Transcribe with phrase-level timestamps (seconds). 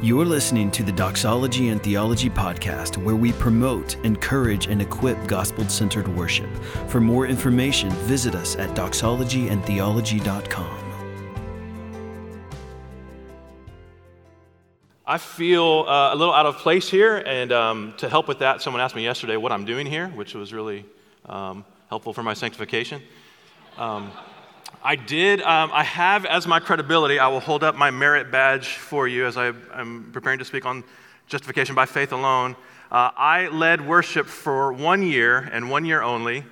[0.00, 5.68] You're listening to the Doxology and Theology podcast, where we promote, encourage, and equip gospel
[5.68, 6.48] centered worship.
[6.86, 10.92] For more information, visit us at doxologyandtheology.com.
[15.04, 18.62] I feel uh, a little out of place here, and um, to help with that,
[18.62, 20.84] someone asked me yesterday what I'm doing here, which was really
[21.26, 23.02] um, helpful for my sanctification.
[23.76, 24.12] Um,
[24.82, 25.42] I did.
[25.42, 29.26] Um, I have as my credibility, I will hold up my merit badge for you
[29.26, 30.82] as I am preparing to speak on
[31.26, 32.56] justification by faith alone.
[32.90, 36.44] Uh, I led worship for one year and one year only.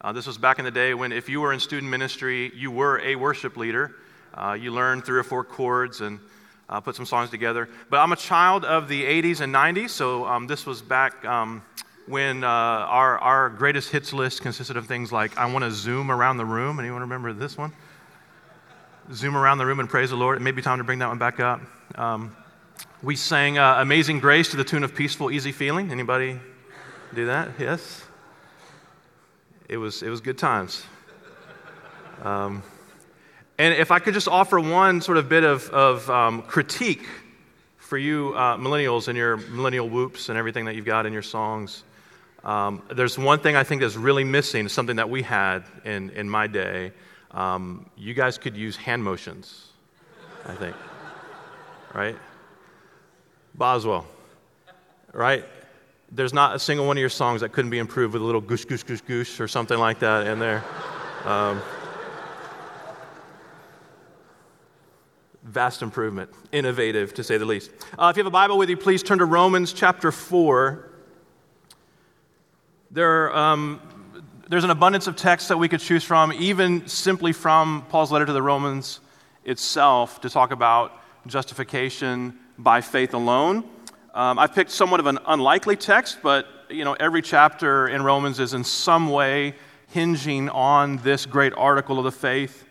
[0.00, 2.70] Uh, this was back in the day when, if you were in student ministry, you
[2.70, 3.94] were a worship leader.
[4.34, 6.18] Uh, you learned three or four chords and
[6.68, 7.68] uh, put some songs together.
[7.90, 11.62] But I'm a child of the 80s and 90s, so um, this was back um,
[12.06, 16.10] when uh, our, our greatest hits list consisted of things like I want to zoom
[16.10, 16.78] around the room.
[16.78, 17.72] Anyone remember this one?
[19.12, 20.36] Zoom around the room and praise the Lord.
[20.36, 21.60] It may be time to bring that one back up.
[21.94, 22.36] Um,
[23.02, 25.90] we sang uh, Amazing Grace to the tune of Peaceful, Easy Feeling.
[25.90, 26.38] Anybody
[27.14, 27.50] do that?
[27.58, 28.04] Yes?
[29.68, 30.84] It was, it was good times.
[32.22, 32.62] Um,
[33.58, 37.06] and if I could just offer one sort of bit of, of um, critique
[37.78, 41.22] for you uh, millennials and your millennial whoops and everything that you've got in your
[41.22, 41.84] songs.
[42.44, 46.28] Um, there's one thing I think that's really missing, something that we had in, in
[46.28, 46.92] my day.
[47.30, 49.68] Um, you guys could use hand motions,
[50.44, 50.76] I think.
[51.94, 52.16] right?
[53.54, 54.06] Boswell,
[55.12, 55.44] right?
[56.12, 58.42] There's not a single one of your songs that couldn't be improved with a little
[58.42, 60.62] goosh, goosh, goosh, goosh or something like that in there.
[61.24, 61.62] Um,
[65.44, 67.70] vast improvement, innovative to say the least.
[67.98, 70.90] Uh, if you have a Bible with you, please turn to Romans chapter 4.
[72.94, 73.80] There, um,
[74.48, 78.24] there's an abundance of texts that we could choose from, even simply from Paul's letter
[78.24, 79.00] to the Romans
[79.44, 80.92] itself, to talk about
[81.26, 83.64] justification by faith alone.
[84.14, 88.38] Um, I've picked somewhat of an unlikely text, but you know every chapter in Romans
[88.38, 89.56] is in some way
[89.88, 92.64] hinging on this great article of the faith.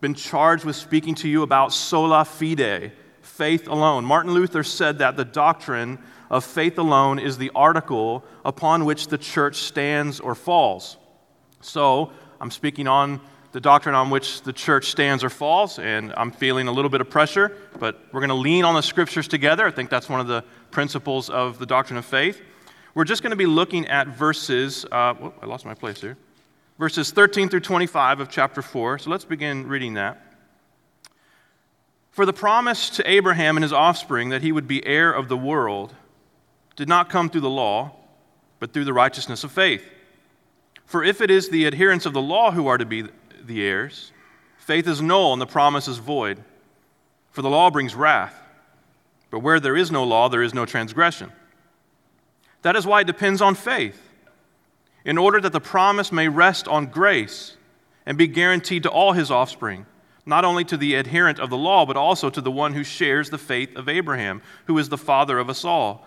[0.00, 2.90] Been charged with speaking to you about sola fide,
[3.22, 4.04] faith alone.
[4.04, 9.18] Martin Luther said that the doctrine of faith alone is the article upon which the
[9.18, 10.96] church stands or falls.
[11.60, 13.20] So, I'm speaking on
[13.52, 17.00] the doctrine on which the church stands or falls, and I'm feeling a little bit
[17.00, 19.66] of pressure, but we're going to lean on the scriptures together.
[19.66, 22.40] I think that's one of the principles of the doctrine of faith.
[22.94, 24.86] We're just going to be looking at verses.
[24.90, 26.16] Uh, whoop, I lost my place here.
[26.78, 29.00] Verses 13 through 25 of chapter 4.
[29.00, 30.34] So let's begin reading that.
[32.10, 35.36] For the promise to Abraham and his offspring that he would be heir of the
[35.36, 35.94] world
[36.80, 37.92] did not come through the law,
[38.58, 39.84] but through the righteousness of faith.
[40.86, 43.04] For if it is the adherents of the law who are to be
[43.44, 44.12] the heirs,
[44.56, 46.42] faith is null and the promise is void.
[47.32, 48.34] For the law brings wrath.
[49.30, 51.30] But where there is no law, there is no transgression.
[52.62, 54.00] That is why it depends on faith,
[55.04, 57.58] in order that the promise may rest on grace
[58.06, 59.84] and be guaranteed to all his offspring,
[60.24, 63.28] not only to the adherent of the law, but also to the one who shares
[63.28, 66.06] the faith of Abraham, who is the father of us all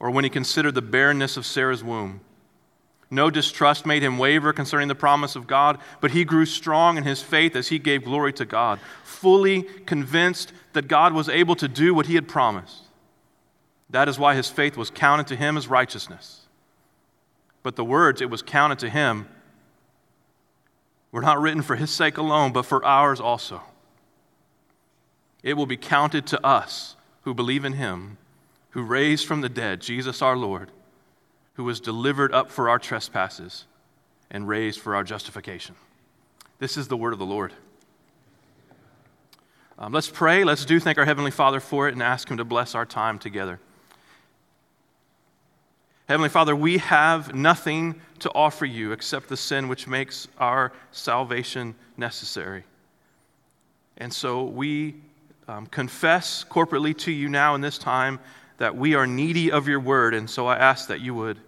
[0.00, 2.20] or when he considered the barrenness of Sarah's womb.
[3.10, 7.04] No distrust made him waver concerning the promise of God, but he grew strong in
[7.04, 11.68] his faith as he gave glory to God, fully convinced that God was able to
[11.68, 12.82] do what he had promised.
[13.90, 16.42] That is why his faith was counted to him as righteousness.
[17.62, 19.26] But the words, it was counted to him,
[21.10, 23.62] were not written for his sake alone, but for ours also.
[25.42, 28.18] It will be counted to us who believe in him
[28.70, 30.70] who raised from the dead Jesus our Lord,
[31.54, 33.64] who was delivered up for our trespasses
[34.30, 35.74] and raised for our justification.
[36.58, 37.52] This is the word of the Lord.
[39.78, 40.42] Um, let's pray.
[40.42, 43.18] Let's do thank our Heavenly Father for it and ask Him to bless our time
[43.18, 43.60] together.
[46.08, 51.74] Heavenly Father, we have nothing to offer you except the sin which makes our salvation
[51.96, 52.64] necessary.
[53.98, 54.96] And so we
[55.46, 58.18] um, confess corporately to you now in this time
[58.58, 60.14] that we are needy of your word.
[60.14, 61.38] And so I ask that you would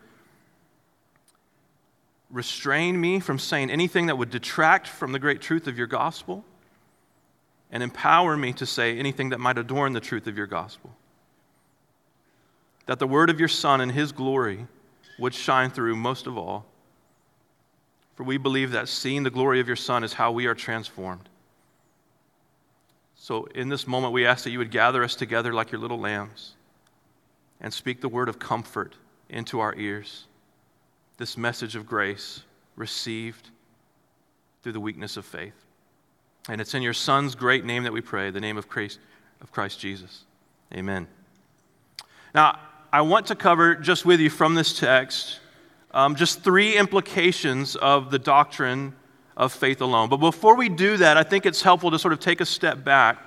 [2.30, 6.44] restrain me from saying anything that would detract from the great truth of your gospel
[7.72, 10.90] and empower me to say anything that might adorn the truth of your gospel.
[12.86, 14.66] that the word of your Son and his glory
[15.16, 16.64] would shine through most of all.
[18.16, 21.28] For we believe that seeing the glory of your Son is how we are transformed.
[23.14, 26.00] So, in this moment, we ask that you would gather us together like your little
[26.00, 26.54] lambs
[27.60, 28.94] and speak the word of comfort
[29.28, 30.26] into our ears.
[31.16, 32.42] This message of grace
[32.76, 33.50] received
[34.62, 35.54] through the weakness of faith.
[36.48, 38.98] And it's in your Son's great name that we pray, the name of Christ,
[39.40, 40.24] of Christ Jesus.
[40.74, 41.06] Amen.
[42.34, 42.58] Now,
[42.92, 45.40] I want to cover just with you from this text
[45.92, 48.94] um, just three implications of the doctrine
[49.36, 50.08] of faith alone.
[50.08, 52.84] But before we do that, I think it's helpful to sort of take a step
[52.84, 53.18] back.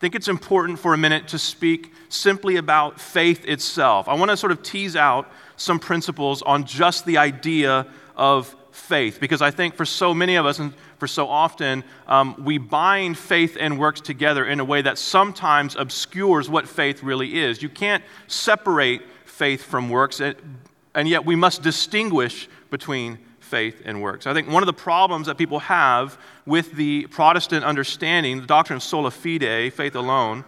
[0.00, 4.08] I think it's important for a minute to speak simply about faith itself.
[4.08, 7.86] I want to sort of tease out some principles on just the idea
[8.16, 12.34] of faith because I think for so many of us and for so often, um,
[12.42, 17.38] we bind faith and works together in a way that sometimes obscures what faith really
[17.38, 17.62] is.
[17.62, 23.18] You can't separate faith from works, and yet we must distinguish between
[23.50, 24.26] faith and works.
[24.26, 26.16] I think one of the problems that people have
[26.46, 30.44] with the Protestant understanding, the doctrine of sola fide, faith alone,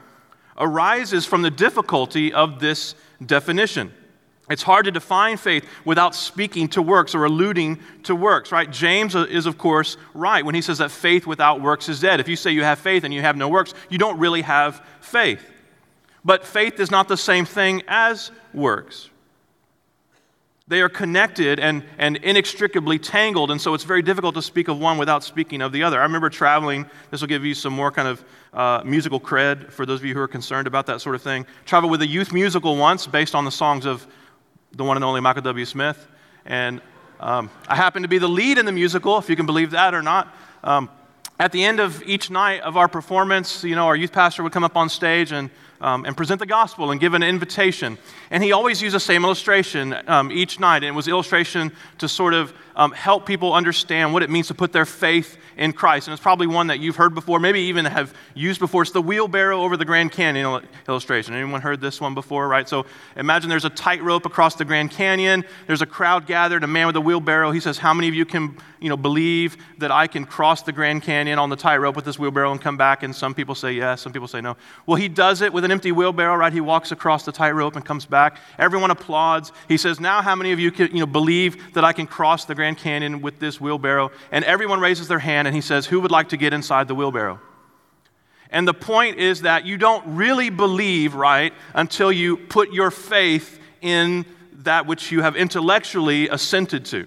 [0.56, 2.94] arises from the difficulty of this
[3.24, 3.92] definition.
[4.48, 8.70] It's hard to define faith without speaking to works or alluding to works, right?
[8.70, 12.20] James is, of course, right when he says that faith without works is dead.
[12.20, 14.84] If you say you have faith and you have no works, you don't really have
[15.00, 15.42] faith.
[16.24, 19.10] But faith is not the same thing as works.
[20.72, 24.78] They are connected and, and inextricably tangled, and so it's very difficult to speak of
[24.78, 26.00] one without speaking of the other.
[26.00, 28.24] I remember traveling, this will give you some more kind of
[28.54, 31.44] uh, musical cred for those of you who are concerned about that sort of thing.
[31.66, 34.06] Traveled with a youth musical once based on the songs of
[34.72, 35.66] the one and only Michael W.
[35.66, 36.08] Smith.
[36.46, 36.80] And
[37.20, 39.92] um, I happened to be the lead in the musical, if you can believe that
[39.92, 40.34] or not.
[40.64, 40.88] Um,
[41.38, 44.52] at the end of each night of our performance, you know, our youth pastor would
[44.52, 45.50] come up on stage and
[45.82, 47.98] um, and present the gospel and give an invitation.
[48.30, 50.78] And he always used the same illustration um, each night.
[50.78, 54.54] And it was illustration to sort of um, help people understand what it means to
[54.54, 56.08] put their faith in Christ.
[56.08, 58.82] And it's probably one that you've heard before, maybe even have used before.
[58.82, 61.34] It's the wheelbarrow over the Grand Canyon illustration.
[61.34, 62.68] Anyone heard this one before, right?
[62.68, 62.86] So
[63.16, 65.44] imagine there's a tightrope across the Grand Canyon.
[65.66, 67.50] There's a crowd gathered, a man with a wheelbarrow.
[67.50, 70.72] He says, How many of you can you know, believe that I can cross the
[70.72, 73.02] Grand Canyon on the tightrope with this wheelbarrow and come back?
[73.02, 74.56] And some people say yes, some people say no.
[74.86, 76.52] Well, he does it with an empty wheelbarrow, right?
[76.52, 78.38] He walks across the tightrope and comes back.
[78.58, 79.52] Everyone applauds.
[79.68, 82.44] He says, Now, how many of you can, you know, believe that I can cross
[82.44, 84.10] the Grand Canyon with this wheelbarrow?
[84.30, 86.94] And everyone raises their hand and he says, Who would like to get inside the
[86.94, 87.40] wheelbarrow?
[88.50, 93.58] And the point is that you don't really believe, right, until you put your faith
[93.80, 97.06] in that which you have intellectually assented to.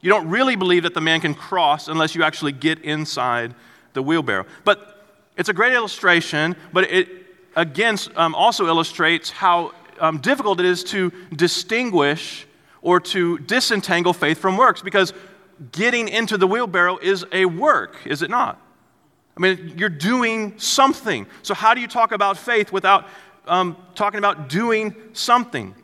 [0.00, 3.54] You don't really believe that the man can cross unless you actually get inside
[3.92, 4.46] the wheelbarrow.
[4.64, 5.04] But
[5.36, 7.08] it's a great illustration, but it
[7.54, 12.46] again um, also illustrates how um, difficult it is to distinguish
[12.82, 15.12] or to disentangle faith from works because
[15.72, 18.60] getting into the wheelbarrow is a work, is it not?
[19.36, 21.26] I mean, you're doing something.
[21.42, 23.06] So, how do you talk about faith without
[23.46, 25.74] um, talking about doing something?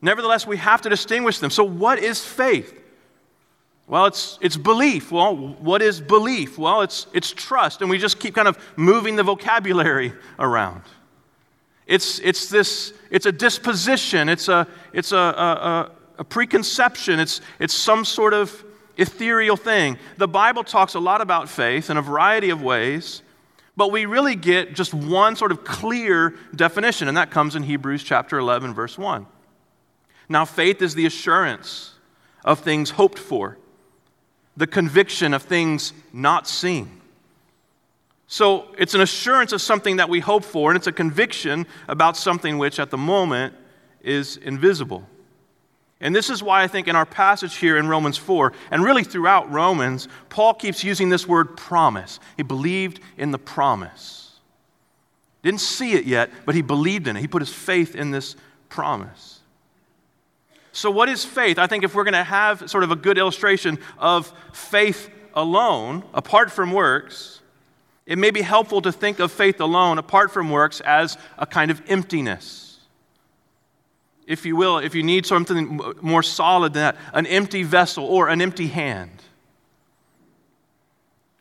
[0.00, 1.50] Nevertheless, we have to distinguish them.
[1.50, 2.80] So, what is faith?
[3.86, 5.12] Well, it's, it's belief.
[5.12, 6.56] Well, what is belief?
[6.56, 7.82] Well, it's, it's trust.
[7.82, 10.82] And we just keep kind of moving the vocabulary around.
[11.86, 17.74] It's, it's, this, it's a disposition, it's a, it's a, a, a preconception, it's, it's
[17.74, 18.64] some sort of
[18.96, 19.98] ethereal thing.
[20.16, 23.22] The Bible talks a lot about faith in a variety of ways,
[23.76, 28.02] but we really get just one sort of clear definition, and that comes in Hebrews
[28.02, 29.26] chapter 11, verse 1.
[30.28, 31.92] Now, faith is the assurance
[32.44, 33.58] of things hoped for
[34.56, 37.00] the conviction of things not seen.
[38.26, 42.16] So it's an assurance of something that we hope for, and it's a conviction about
[42.16, 43.54] something which at the moment
[44.00, 45.06] is invisible.
[46.00, 49.04] And this is why I think in our passage here in Romans 4, and really
[49.04, 52.20] throughout Romans, Paul keeps using this word promise.
[52.36, 54.38] He believed in the promise.
[55.42, 57.20] Didn't see it yet, but he believed in it.
[57.20, 58.36] He put his faith in this
[58.68, 59.40] promise.
[60.72, 61.58] So, what is faith?
[61.58, 66.02] I think if we're going to have sort of a good illustration of faith alone,
[66.12, 67.40] apart from works,
[68.06, 71.70] it may be helpful to think of faith alone, apart from works, as a kind
[71.70, 72.80] of emptiness.
[74.26, 78.28] If you will, if you need something more solid than that, an empty vessel or
[78.28, 79.22] an empty hand.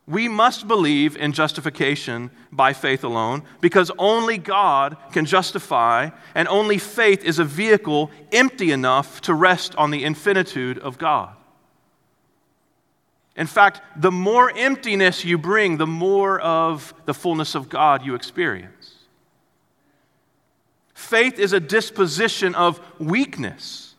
[0.05, 6.77] We must believe in justification by faith alone because only God can justify, and only
[6.77, 11.35] faith is a vehicle empty enough to rest on the infinitude of God.
[13.35, 18.13] In fact, the more emptiness you bring, the more of the fullness of God you
[18.13, 18.93] experience.
[20.93, 23.95] Faith is a disposition of weakness.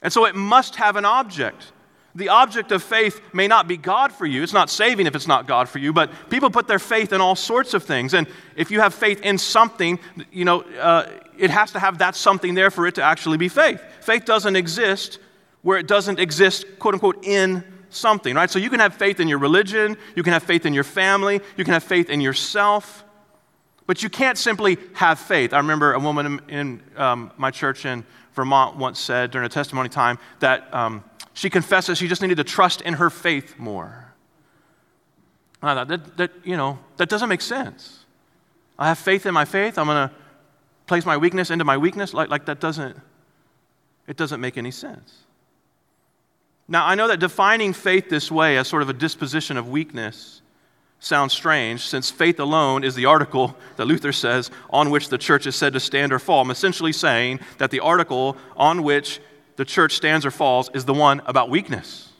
[0.00, 1.72] And so it must have an object.
[2.14, 4.44] The object of faith may not be God for you.
[4.44, 7.20] It's not saving if it's not God for you, but people put their faith in
[7.20, 8.14] all sorts of things.
[8.14, 9.98] And if you have faith in something,
[10.30, 13.48] you know, uh, it has to have that something there for it to actually be
[13.48, 13.82] faith.
[14.00, 15.18] Faith doesn't exist
[15.62, 18.50] where it doesn't exist, quote unquote, in something, right?
[18.50, 21.40] So you can have faith in your religion, you can have faith in your family,
[21.56, 23.04] you can have faith in yourself,
[23.86, 25.52] but you can't simply have faith.
[25.52, 29.88] I remember a woman in, um, my church in Vermont once said during a testimony
[29.88, 34.12] time that um, she confessed that she just needed to trust in her faith more.
[35.60, 38.04] And I thought, that, that, you know, that doesn't make sense.
[38.78, 40.14] I have faith in my faith, I'm going to
[40.86, 42.12] place my weakness into my weakness.
[42.12, 42.96] Like, like that doesn't,
[44.06, 45.23] it doesn't make any sense.
[46.66, 50.40] Now, I know that defining faith this way as sort of a disposition of weakness
[50.98, 55.46] sounds strange, since faith alone is the article that Luther says on which the church
[55.46, 56.40] is said to stand or fall.
[56.40, 59.20] I'm essentially saying that the article on which
[59.56, 62.10] the church stands or falls is the one about weakness.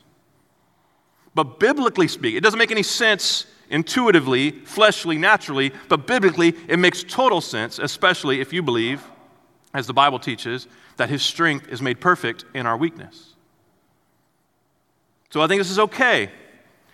[1.34, 7.02] But biblically speaking, it doesn't make any sense intuitively, fleshly, naturally, but biblically, it makes
[7.02, 9.02] total sense, especially if you believe,
[9.72, 13.33] as the Bible teaches, that his strength is made perfect in our weakness.
[15.34, 16.30] So I think this is okay.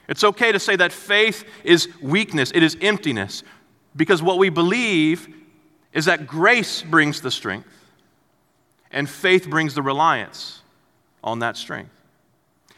[0.08, 3.42] It's okay to say that faith is weakness, it is emptiness,
[3.94, 5.28] because what we believe
[5.92, 7.68] is that grace brings the strength,
[8.90, 10.62] and faith brings the reliance
[11.22, 11.90] on that strength.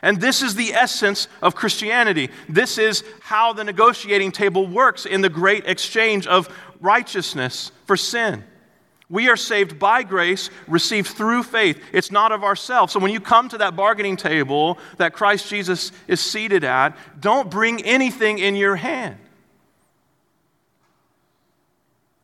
[0.02, 2.30] And this is the essence of Christianity.
[2.48, 6.48] This is how the negotiating table works in the great exchange of
[6.80, 8.42] righteousness for sin.
[9.12, 11.78] We are saved by grace, received through faith.
[11.92, 12.94] It's not of ourselves.
[12.94, 17.50] So when you come to that bargaining table that Christ Jesus is seated at, don't
[17.50, 19.18] bring anything in your hand.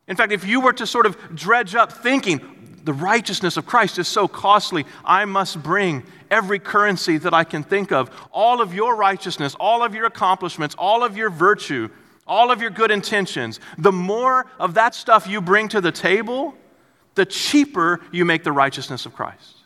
[0.07, 3.99] In fact, if you were to sort of dredge up thinking, the righteousness of Christ
[3.99, 8.73] is so costly, I must bring every currency that I can think of, all of
[8.73, 11.91] your righteousness, all of your accomplishments, all of your virtue,
[12.27, 13.61] all of your good intentions.
[13.77, 16.55] The more of that stuff you bring to the table,
[17.19, 19.57] the cheaper you make the righteousness of Christ.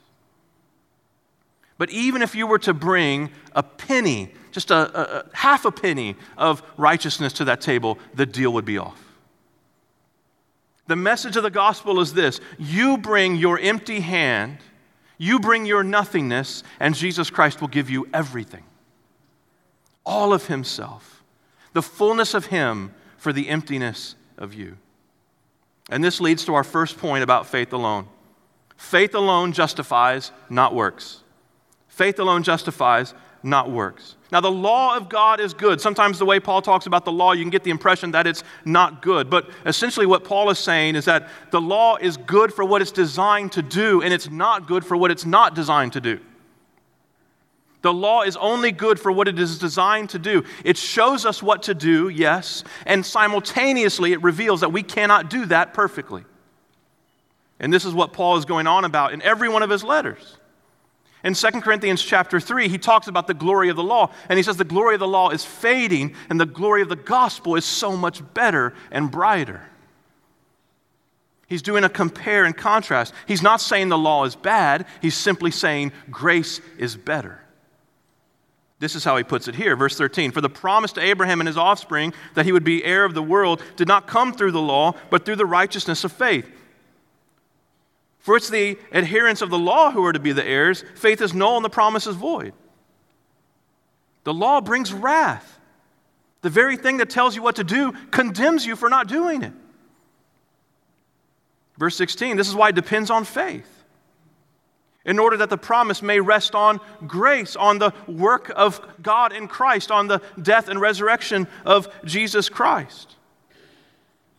[1.77, 5.71] But even if you were to bring a penny, just a, a, a, half a
[5.71, 9.01] penny of righteousness to that table, the deal would be off.
[10.87, 14.59] The message of the gospel is this you bring your empty hand,
[15.19, 18.65] you bring your nothingness, and Jesus Christ will give you everything.
[20.07, 21.23] All of Himself,
[21.75, 24.79] the fullness of Him for the emptiness of you.
[25.93, 28.09] And this leads to our first point about faith alone.
[28.79, 31.21] Faith alone justifies, not works.
[31.87, 34.17] Faith alone justifies, not works.
[34.31, 35.83] Now, the law of God is good.
[35.83, 38.43] Sometimes the way Paul talks about the law, you can get the impression that it's
[38.65, 39.29] not good.
[39.29, 42.91] But essentially, what Paul is saying is that the law is good for what it's
[42.91, 46.19] designed to do, and it's not good for what it's not designed to do.
[47.83, 50.45] The law is only good for what it is designed to do.
[50.65, 55.47] It shows us what to do, yes, and simultaneously it reveals that we cannot do
[55.47, 56.25] that perfectly.
[57.59, 60.39] And this is what Paul is going on about in every one of his letters.
[61.25, 64.43] In 2 Corinthians chapter 3, he talks about the glory of the law, and he
[64.43, 67.65] says the glory of the law is fading, and the glory of the gospel is
[67.65, 69.63] so much better and brighter.
[71.49, 73.13] He's doing a compare and contrast.
[73.27, 77.42] He's not saying the law is bad, he's simply saying grace is better.
[78.83, 80.33] This is how he puts it here, verse 13.
[80.33, 83.23] For the promise to Abraham and his offspring that he would be heir of the
[83.23, 86.51] world did not come through the law, but through the righteousness of faith.
[88.19, 90.83] For it's the adherents of the law who are to be the heirs.
[90.97, 92.55] Faith is null and the promise is void.
[94.25, 95.61] The law brings wrath.
[96.41, 99.53] The very thing that tells you what to do condemns you for not doing it.
[101.79, 103.72] Verse 16, this is why it depends on faith
[105.05, 109.49] in order that the promise may rest on grace, on the work of God in
[109.49, 113.17] Christ, on the death and resurrection of Jesus Christ.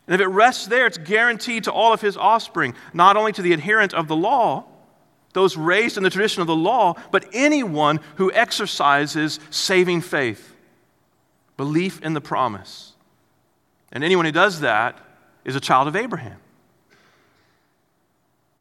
[0.08, 3.41] And if it rests there, it's guaranteed to all of his offspring, not only to
[3.41, 4.65] the adherent of the law,
[5.34, 10.55] those raised in the tradition of the law, but anyone who exercises saving faith,
[11.58, 12.93] belief in the promise.
[13.91, 15.00] And anyone who does that
[15.43, 16.39] is a child of Abraham.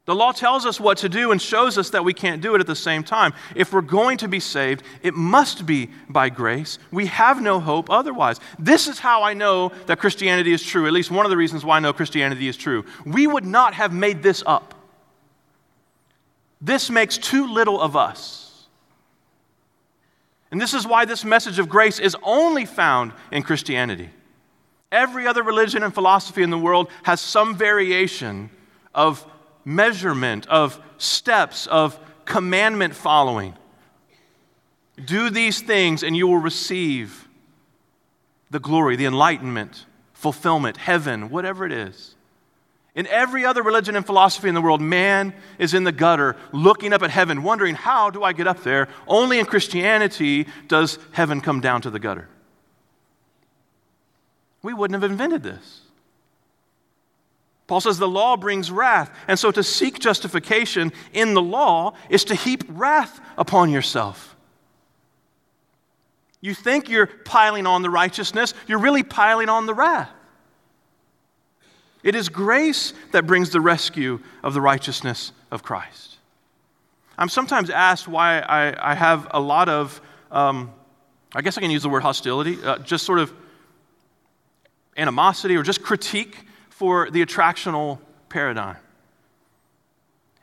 [0.05, 2.59] The law tells us what to do and shows us that we can't do it
[2.59, 3.33] at the same time.
[3.55, 6.77] If we're going to be saved, it must be by grace.
[6.91, 8.41] We have no hope otherwise.
[8.59, 11.63] This is how I know that Christianity is true, at least one of the reasons
[11.63, 12.83] why I know Christianity is true.
[13.05, 14.75] We would not have made this up.
[16.59, 18.67] This makes too little of us.
[20.51, 24.09] And this is why this message of grace is only found in Christianity.
[24.91, 28.49] Every other religion and philosophy in the world has some variation
[28.93, 29.25] of
[29.65, 33.55] measurement, of steps, of commandment following.
[35.03, 37.27] Do these things and you will receive
[38.51, 42.15] the glory, the enlightenment, fulfillment, heaven, whatever it is.
[42.95, 46.93] In every other religion and philosophy in the world, man is in the gutter looking
[46.93, 48.87] up at heaven, wondering, how do I get up there?
[49.07, 52.29] Only in Christianity does heaven come down to the gutter.
[54.61, 55.81] We wouldn't have invented this.
[57.67, 59.09] Paul says the law brings wrath.
[59.27, 64.35] And so to seek justification in the law is to heap wrath upon yourself.
[66.41, 70.09] You think you're piling on the righteousness, you're really piling on the wrath.
[72.03, 76.17] It is grace that brings the rescue of the righteousness of Christ.
[77.17, 80.01] I'm sometimes asked why I, I have a lot of,
[80.31, 80.73] um,
[81.33, 83.31] I guess I can use the word hostility, uh, just sort of
[84.97, 86.35] animosity or just critique
[86.83, 87.97] for the attractional
[88.27, 88.75] paradigm.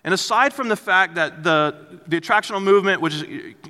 [0.04, 3.22] And aside from the fact that the, the attractional movement, which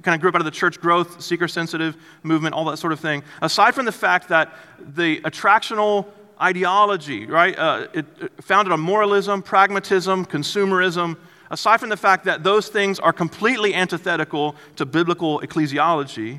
[0.03, 2.93] kind of grew up out of the church growth, seeker sensitive movement, all that sort
[2.93, 6.07] of thing, aside from the fact that the attractional
[6.41, 11.17] ideology, right, uh, it, it founded on moralism, pragmatism, consumerism,
[11.51, 16.39] aside from the fact that those things are completely antithetical to biblical ecclesiology,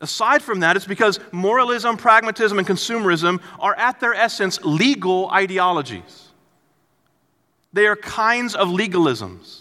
[0.00, 6.28] Aside from that, it's because moralism, pragmatism, and consumerism are at their essence legal ideologies.
[7.72, 9.60] They are kinds of legalisms.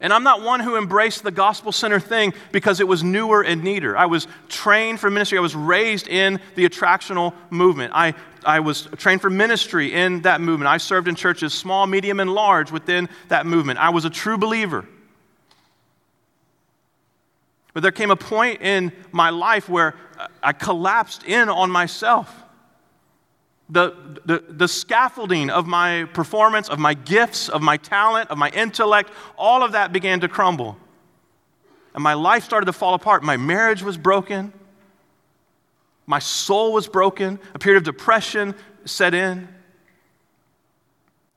[0.00, 3.64] And I'm not one who embraced the gospel center thing because it was newer and
[3.64, 3.96] neater.
[3.96, 5.38] I was trained for ministry.
[5.38, 7.92] I was raised in the attractional movement.
[7.94, 8.12] I,
[8.44, 10.68] I was trained for ministry in that movement.
[10.68, 13.78] I served in churches, small, medium, and large, within that movement.
[13.78, 14.84] I was a true believer.
[17.74, 19.96] But there came a point in my life where
[20.42, 22.42] I collapsed in on myself.
[23.68, 28.50] The, the, the, scaffolding of my performance, of my gifts, of my talent, of my
[28.50, 30.76] intellect, all of that began to crumble.
[31.94, 33.22] And my life started to fall apart.
[33.22, 34.52] My marriage was broken.
[36.06, 37.40] My soul was broken.
[37.54, 39.48] A period of depression set in.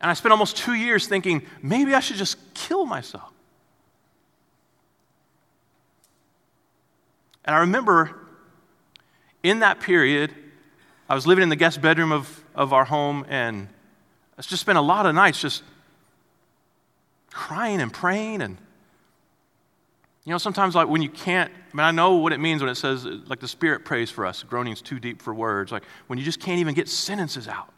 [0.02, 3.32] And I spent almost two years thinking, maybe I should just kill myself.
[7.48, 8.14] And I remember
[9.42, 10.34] in that period,
[11.10, 13.70] I was living in the guest bedroom of, of our home, and
[14.38, 15.64] I just spent a lot of nights just
[17.32, 18.42] crying and praying.
[18.42, 18.58] And,
[20.26, 22.70] you know, sometimes, like, when you can't, I mean, I know what it means when
[22.70, 25.72] it says, like, the Spirit prays for us, groaning's too deep for words.
[25.72, 27.72] Like, when you just can't even get sentences out.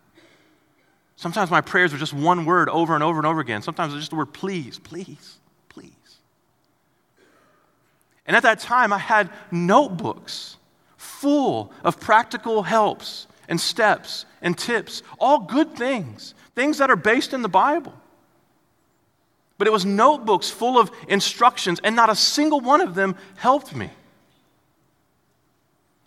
[1.15, 3.61] Sometimes my prayers were just one word over and over and over again.
[3.61, 5.38] Sometimes it's just the word please, please.
[8.29, 10.57] And at that time, I had notebooks
[10.97, 17.33] full of practical helps and steps and tips, all good things, things that are based
[17.33, 17.91] in the Bible.
[19.57, 23.75] But it was notebooks full of instructions, and not a single one of them helped
[23.75, 23.89] me.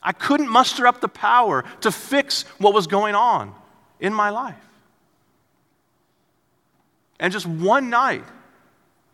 [0.01, 3.53] I couldn't muster up the power to fix what was going on
[3.99, 4.55] in my life.
[7.19, 8.25] And just one night,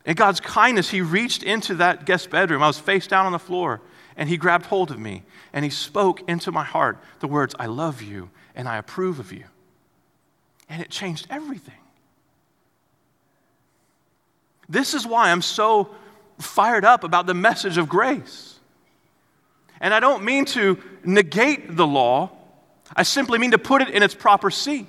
[0.08, 2.62] in God's kindness, He reached into that guest bedroom.
[2.62, 3.82] I was face down on the floor,
[4.16, 7.66] and He grabbed hold of me, and He spoke into my heart the words, I
[7.66, 9.44] love you, and I approve of you.
[10.66, 11.74] And it changed everything.
[14.66, 15.94] This is why I'm so
[16.38, 18.58] fired up about the message of grace.
[19.78, 22.30] And I don't mean to negate the law,
[22.96, 24.86] I simply mean to put it in its proper seat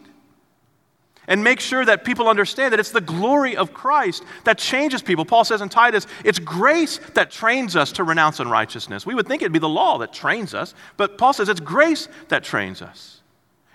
[1.29, 5.23] and make sure that people understand that it's the glory of Christ that changes people.
[5.23, 9.05] Paul says in Titus, it's grace that trains us to renounce unrighteousness.
[9.05, 12.09] We would think it'd be the law that trains us, but Paul says it's grace
[12.27, 13.21] that trains us.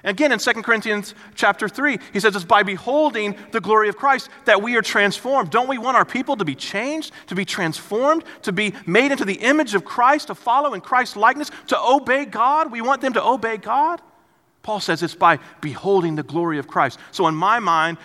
[0.02, 4.28] Again, in 2 Corinthians chapter 3, he says it's by beholding the glory of Christ
[4.44, 5.50] that we are transformed.
[5.50, 9.24] Don't we want our people to be changed, to be transformed, to be made into
[9.24, 12.70] the image of Christ, to follow in Christ's likeness, to obey God?
[12.70, 14.02] We want them to obey God.
[14.64, 16.98] Paul says it's by beholding the glory of Christ.
[17.12, 17.98] So, in my mind,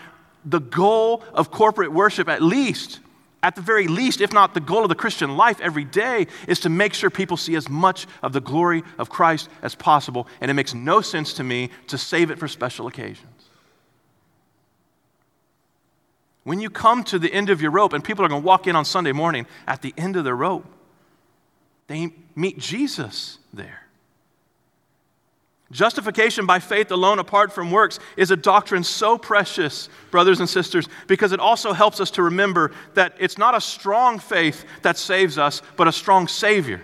[0.46, 3.00] the goal of corporate worship, at least,
[3.42, 6.60] at the very least, if not the goal of the Christian life every day, is
[6.62, 10.28] to make sure people see as much of the glory of Christ as possible.
[10.42, 13.26] And it makes no sense to me to save it for special occasions.
[16.44, 18.68] When you come to the end of your rope, and people are going to walk
[18.68, 20.66] in on Sunday morning at the end of their rope,
[21.88, 23.89] they meet Jesus there.
[25.72, 30.88] Justification by faith alone, apart from works, is a doctrine so precious, brothers and sisters,
[31.08, 35.38] because it also helps us to remember that it's not a strong faith that saves
[35.38, 36.82] us, but a strong Savior.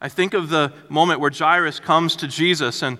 [0.00, 2.98] I think of the moment where Jairus comes to Jesus and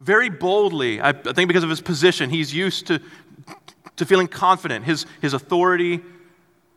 [0.00, 3.00] very boldly, I think because of his position, he's used to,
[3.96, 6.00] to feeling confident, his, his authority,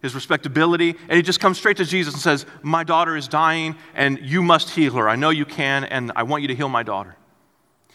[0.01, 3.75] his respectability, and he just comes straight to Jesus and says, My daughter is dying,
[3.93, 5.07] and you must heal her.
[5.07, 7.15] I know you can, and I want you to heal my daughter.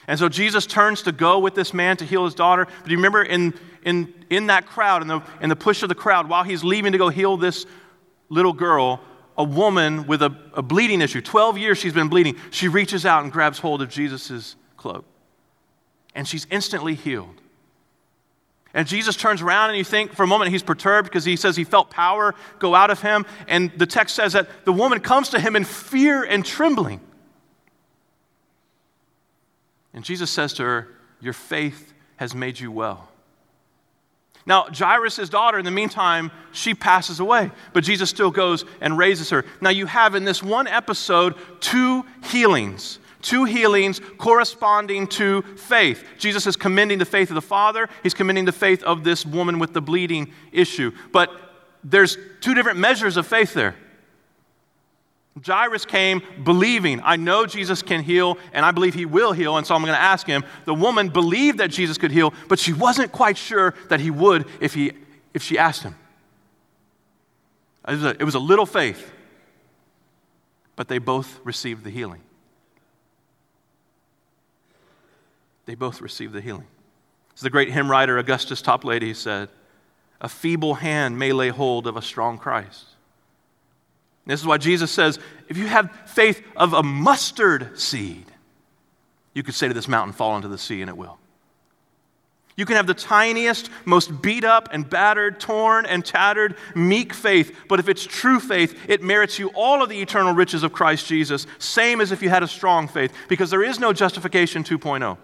[0.08, 2.66] And so Jesus turns to go with this man to heal his daughter.
[2.82, 5.96] But you remember in, in, in that crowd, in the, in the push of the
[5.96, 7.66] crowd, while he's leaving to go heal this
[8.28, 9.00] little girl,
[9.36, 13.24] a woman with a, a bleeding issue, 12 years she's been bleeding, she reaches out
[13.24, 15.04] and grabs hold of Jesus' cloak.
[16.14, 17.40] And she's instantly healed.
[18.74, 21.57] And Jesus turns around and you think for a moment he's perturbed because he says
[21.57, 23.24] he felt power go out of him.
[23.48, 27.00] And the text says that the woman comes to him in fear and trembling.
[29.94, 30.88] And Jesus says to her,
[31.20, 33.09] Your faith has made you well.
[34.44, 39.31] Now, Jairus' daughter, in the meantime, she passes away, but Jesus still goes and raises
[39.31, 39.44] her.
[39.61, 46.04] Now, you have in this one episode two healings two healings corresponding to faith.
[46.16, 49.58] Jesus is commending the faith of the Father, he's commending the faith of this woman
[49.58, 50.92] with the bleeding issue.
[51.12, 51.30] But
[51.82, 53.74] there's two different measures of faith there.
[55.44, 59.66] Jairus came believing, I know Jesus can heal, and I believe he will heal, and
[59.66, 60.44] so I'm going to ask him.
[60.64, 64.46] The woman believed that Jesus could heal, but she wasn't quite sure that he would
[64.60, 64.92] if, he,
[65.34, 65.96] if she asked him.
[67.88, 69.12] It was, a, it was a little faith,
[70.76, 72.22] but they both received the healing.
[75.66, 76.66] They both received the healing.
[77.35, 79.50] As the great hymn writer Augustus Toplady said,
[80.20, 82.87] a feeble hand may lay hold of a strong Christ.
[84.24, 88.24] This is why Jesus says, if you have faith of a mustard seed,
[89.35, 91.18] you could say to this mountain, fall into the sea, and it will.
[92.57, 97.55] You can have the tiniest, most beat up and battered, torn and tattered, meek faith,
[97.68, 101.07] but if it's true faith, it merits you all of the eternal riches of Christ
[101.07, 105.18] Jesus, same as if you had a strong faith, because there is no justification 2.0.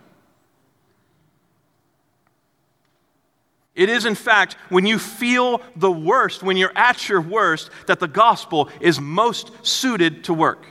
[3.75, 8.01] It is, in fact, when you feel the worst, when you're at your worst, that
[8.01, 10.67] the gospel is most suited to work.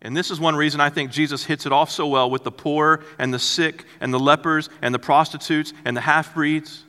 [0.00, 2.52] And this is one reason I think Jesus hits it off so well with the
[2.52, 6.84] poor and the sick and the lepers and the prostitutes and the half breeds.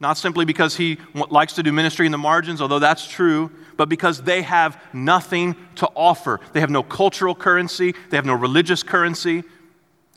[0.00, 0.98] Not simply because he
[1.30, 5.54] likes to do ministry in the margins, although that's true, but because they have nothing
[5.76, 6.40] to offer.
[6.52, 9.44] They have no cultural currency, they have no religious currency,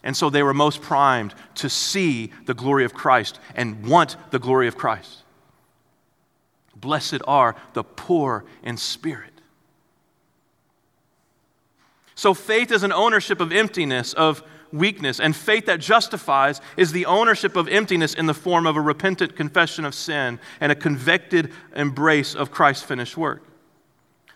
[0.06, 4.40] and so they were most primed to see the glory of Christ and want the
[4.40, 5.24] glory of Christ.
[6.76, 9.34] Blessed are the poor in spirit.
[12.14, 17.08] So faith is an ownership of emptiness, of weakness, and faith that justifies is the
[17.08, 21.52] ownership of emptiness in the form of a repentant confession of sin and a convicted
[21.76, 23.42] embrace of Christ's finished work.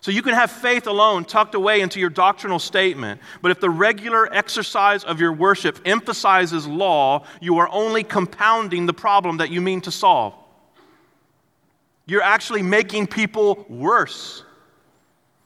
[0.01, 3.69] So you can have faith alone tucked away into your doctrinal statement, but if the
[3.69, 9.59] regular exercise of your worship emphasizes law, you are only compounding the problem that you
[9.59, 10.33] mean to solve.
[12.05, 14.43] You're actually making people worse.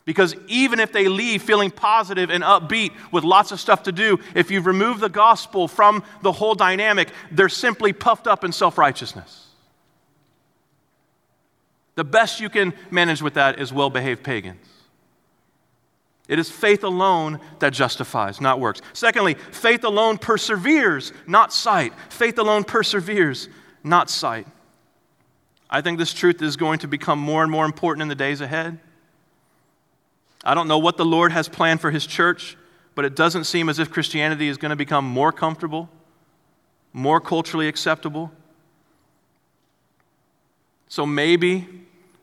[0.06, 4.20] Because even if they leave feeling positive and upbeat with lots of stuff to do,
[4.36, 8.78] if you remove the gospel from the whole dynamic, they're simply puffed up in self
[8.78, 9.43] righteousness.
[11.96, 14.66] The best you can manage with that is well behaved pagans.
[16.28, 18.82] It is faith alone that justifies, not works.
[18.94, 21.94] Secondly, faith alone perseveres, not sight.
[22.10, 23.50] Faith alone perseveres,
[23.84, 24.48] not sight.
[25.70, 28.42] I think this truth is going to become more and more important in the days
[28.42, 28.80] ahead.
[30.44, 32.58] I don't know what the Lord has planned for His church,
[32.96, 35.90] but it doesn't seem as if Christianity is going to become more comfortable,
[36.94, 38.32] more culturally acceptable.
[40.94, 41.68] So maybe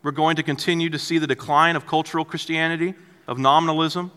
[0.05, 2.95] we're going to continue to see the decline of cultural Christianity,
[3.27, 4.13] of nominalism.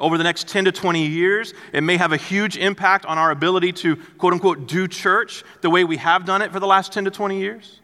[0.00, 3.30] Over the next 10 to 20 years, it may have a huge impact on our
[3.30, 6.92] ability to, quote unquote, do church the way we have done it for the last
[6.92, 7.78] 10 to 20 years.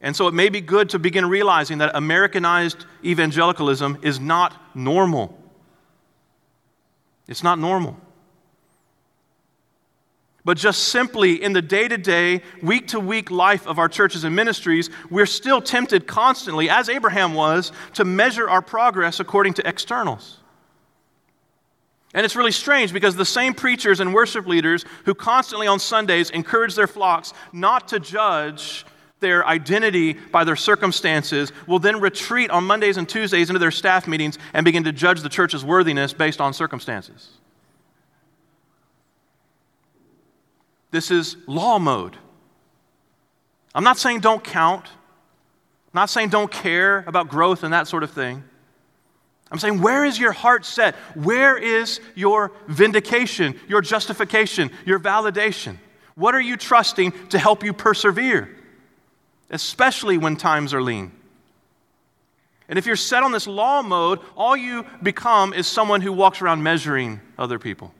[0.00, 5.36] And so it may be good to begin realizing that Americanized evangelicalism is not normal.
[7.26, 7.96] It's not normal
[10.48, 14.24] but just simply in the day to day, week to week life of our churches
[14.24, 19.68] and ministries, we're still tempted constantly, as Abraham was, to measure our progress according to
[19.68, 20.38] externals.
[22.14, 26.30] And it's really strange because the same preachers and worship leaders who constantly on Sundays
[26.30, 28.86] encourage their flocks not to judge
[29.20, 34.08] their identity by their circumstances will then retreat on Mondays and Tuesdays into their staff
[34.08, 37.32] meetings and begin to judge the church's worthiness based on circumstances.
[40.90, 42.16] This is law mode.
[43.74, 44.86] I'm not saying don't count.
[44.86, 48.42] I'm not saying don't care about growth and that sort of thing.
[49.50, 50.94] I'm saying, where is your heart set?
[51.14, 55.78] Where is your vindication, your justification, your validation?
[56.16, 58.54] What are you trusting to help you persevere,
[59.50, 61.12] especially when times are lean?
[62.68, 66.42] And if you're set on this law mode, all you become is someone who walks
[66.42, 67.94] around measuring other people.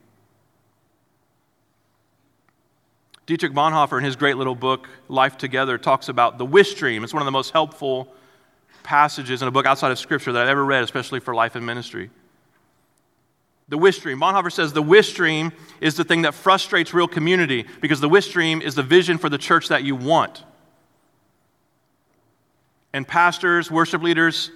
[3.29, 7.05] Dietrich Bonhoeffer, in his great little book, Life Together, talks about the wish dream.
[7.05, 8.09] It's one of the most helpful
[8.83, 11.67] passages in a book outside of Scripture that I've ever read, especially for life and
[11.67, 12.09] ministry.
[13.69, 14.19] The wish dream.
[14.19, 18.33] Bonhoeffer says the wish dream is the thing that frustrates real community because the wish
[18.33, 20.43] dream is the vision for the church that you want.
[22.95, 24.51] And pastors, worship leaders,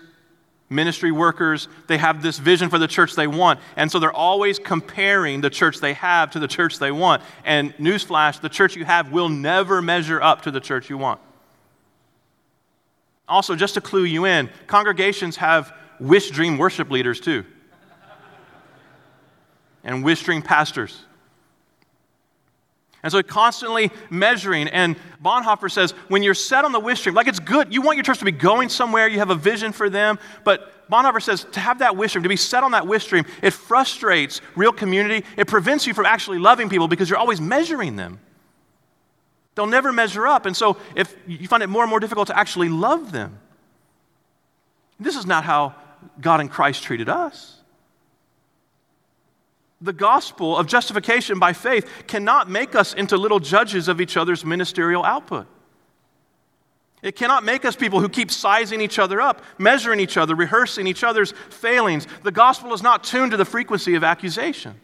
[0.72, 3.60] ministry workers, they have this vision for the church they want.
[3.76, 7.22] And so they're always comparing the church they have to the church they want.
[7.44, 11.20] And newsflash, the church you have will never measure up to the church you want.
[13.28, 17.44] Also, just to clue you in, congregations have wish dream worship leaders too,
[19.84, 21.04] and wish dream pastors.
[23.02, 24.68] And so constantly measuring.
[24.68, 27.96] And Bonhoeffer says, when you're set on the wish dream, like it's good, you want
[27.96, 31.46] your church to be going somewhere, you have a vision for them, but Bonhoeffer says
[31.52, 34.72] to have that wish dream, to be set on that wish dream, it frustrates real
[34.72, 35.26] community.
[35.36, 38.20] It prevents you from actually loving people because you're always measuring them.
[39.54, 40.46] They'll never measure up.
[40.46, 43.38] And so if you find it more and more difficult to actually love them.
[45.00, 45.74] This is not how
[46.20, 47.61] God and Christ treated us.
[49.82, 54.44] The gospel of justification by faith cannot make us into little judges of each other's
[54.44, 55.48] ministerial output.
[57.02, 60.86] It cannot make us people who keep sizing each other up, measuring each other, rehearsing
[60.86, 62.06] each other's failings.
[62.22, 64.76] The gospel is not tuned to the frequency of accusation.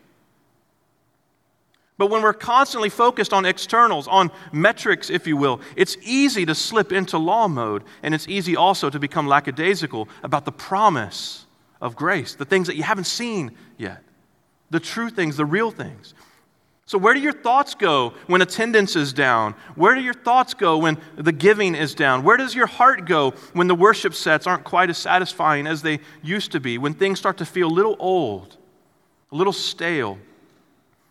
[1.96, 6.56] But when we're constantly focused on externals, on metrics, if you will, it's easy to
[6.56, 11.46] slip into law mode, and it's easy also to become lackadaisical about the promise
[11.80, 14.02] of grace, the things that you haven't seen yet,
[14.70, 16.14] the true things, the real things.
[16.88, 19.54] So, where do your thoughts go when attendance is down?
[19.74, 22.22] Where do your thoughts go when the giving is down?
[22.22, 26.00] Where does your heart go when the worship sets aren't quite as satisfying as they
[26.22, 26.78] used to be?
[26.78, 28.56] When things start to feel a little old,
[29.30, 30.18] a little stale?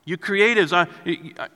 [0.04, 0.88] You creatives, I,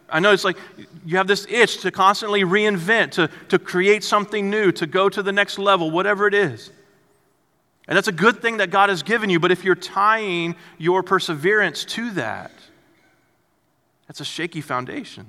[0.10, 0.58] I know it's like
[1.04, 5.24] you have this itch to constantly reinvent, to, to create something new, to go to
[5.24, 6.70] the next level, whatever it is.
[7.88, 11.04] And that's a good thing that God has given you, but if you're tying your
[11.04, 12.52] perseverance to that,
[14.08, 15.26] that's a shaky foundation.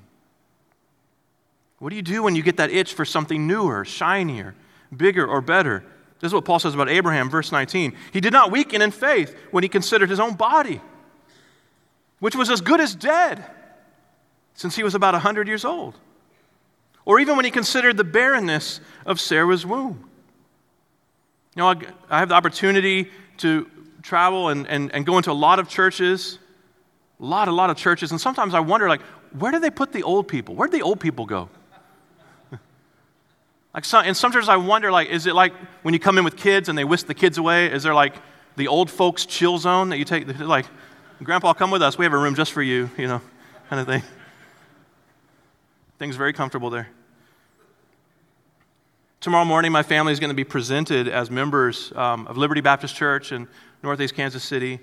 [1.78, 4.54] What do you do when you get that itch for something newer, shinier,
[4.94, 5.82] bigger, or better?
[6.20, 7.96] This is what Paul says about Abraham, verse 19.
[8.12, 10.80] He did not weaken in faith when he considered his own body
[12.22, 13.44] which was as good as dead
[14.54, 15.98] since he was about 100 years old.
[17.04, 20.08] Or even when he considered the barrenness of Sarah's womb.
[21.54, 21.74] You know,
[22.08, 23.70] I, have the opportunity to
[24.02, 26.38] travel and, and, and go into a lot of churches,
[27.20, 29.02] a lot, a lot of churches, and sometimes I wonder, like,
[29.38, 30.54] where do they put the old people?
[30.54, 31.50] Where do the old people go?
[33.74, 36.24] like, some, in some churches, I wonder, like, is it like when you come in
[36.24, 37.70] with kids and they whisk the kids away?
[37.70, 38.14] Is there like
[38.56, 40.38] the old folks chill zone that you take?
[40.40, 40.66] Like,
[41.22, 41.98] Grandpa, come with us.
[41.98, 43.20] We have a room just for you, you know,
[43.68, 44.02] kind of thing.
[45.98, 46.88] Things very comfortable there.
[49.22, 52.96] Tomorrow morning, my family is going to be presented as members um, of Liberty Baptist
[52.96, 53.46] Church in
[53.80, 54.80] Northeast Kansas City.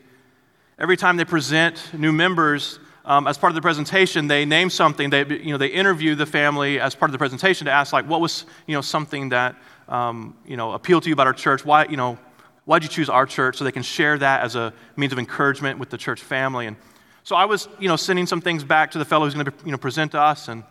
[0.80, 5.10] Every time they present new members, um, as part of the presentation, they name something.
[5.10, 8.08] They, you know, they interview the family as part of the presentation to ask, like,
[8.08, 9.58] what was, you know, something that,
[9.90, 11.66] um, you know, appealed to you about our church?
[11.66, 12.18] Why, you know,
[12.64, 13.58] Why'd you choose our church?
[13.58, 16.66] So they can share that as a means of encouragement with the church family.
[16.68, 16.78] And
[17.24, 19.54] so I was, you know, sending some things back to the fellow who's going to,
[19.66, 20.48] you know, present to us.
[20.48, 20.64] And,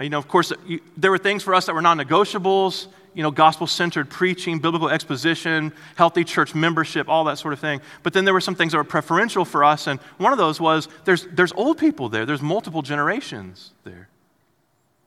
[0.00, 2.86] Uh, you know, of course, uh, you, there were things for us that were non-negotiables,
[3.14, 7.80] you know, gospel-centered preaching, biblical exposition, healthy church membership, all that sort of thing.
[8.02, 9.86] But then there were some things that were preferential for us.
[9.86, 12.24] And one of those was there's, there's old people there.
[12.24, 14.08] There's multiple generations there.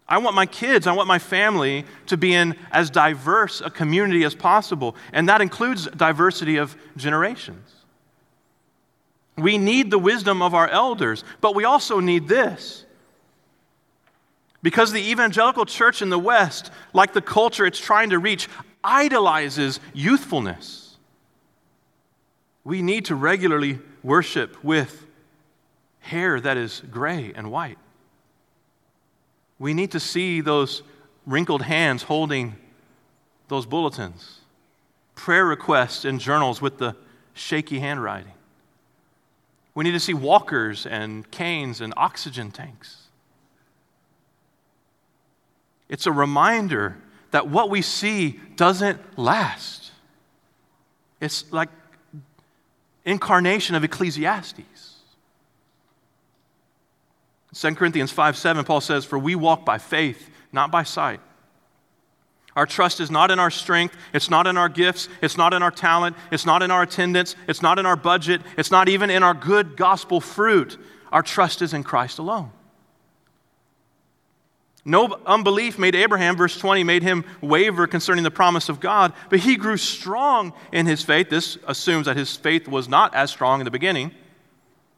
[0.07, 4.23] I want my kids, I want my family to be in as diverse a community
[4.23, 7.71] as possible, and that includes diversity of generations.
[9.35, 12.84] We need the wisdom of our elders, but we also need this.
[14.65, 18.49] Because the evangelical church in the West, like the culture it's trying to reach,
[18.83, 20.97] idolizes youthfulness.
[22.63, 25.05] We need to regularly worship with
[25.99, 27.77] hair that is gray and white.
[29.59, 30.81] We need to see those
[31.27, 32.55] wrinkled hands holding
[33.49, 34.39] those bulletins,
[35.13, 36.95] prayer requests and journals with the
[37.35, 38.33] shaky handwriting.
[39.75, 43.04] We need to see walkers and canes and oxygen tanks.
[45.89, 46.97] It's a reminder
[47.31, 49.91] that what we see doesn't last.
[51.19, 51.69] It's like
[53.03, 54.61] incarnation of Ecclesiastes.
[57.53, 61.21] 2 Corinthians 5 7, Paul says, For we walk by faith, not by sight.
[62.55, 63.95] Our trust is not in our strength.
[64.13, 65.09] It's not in our gifts.
[65.21, 66.15] It's not in our talent.
[66.31, 67.35] It's not in our attendance.
[67.47, 68.41] It's not in our budget.
[68.57, 70.77] It's not even in our good gospel fruit.
[71.11, 72.51] Our trust is in Christ alone.
[74.87, 79.39] No unbelief made Abraham, verse 20, made him waver concerning the promise of God, but
[79.39, 81.29] he grew strong in his faith.
[81.29, 84.11] This assumes that his faith was not as strong in the beginning.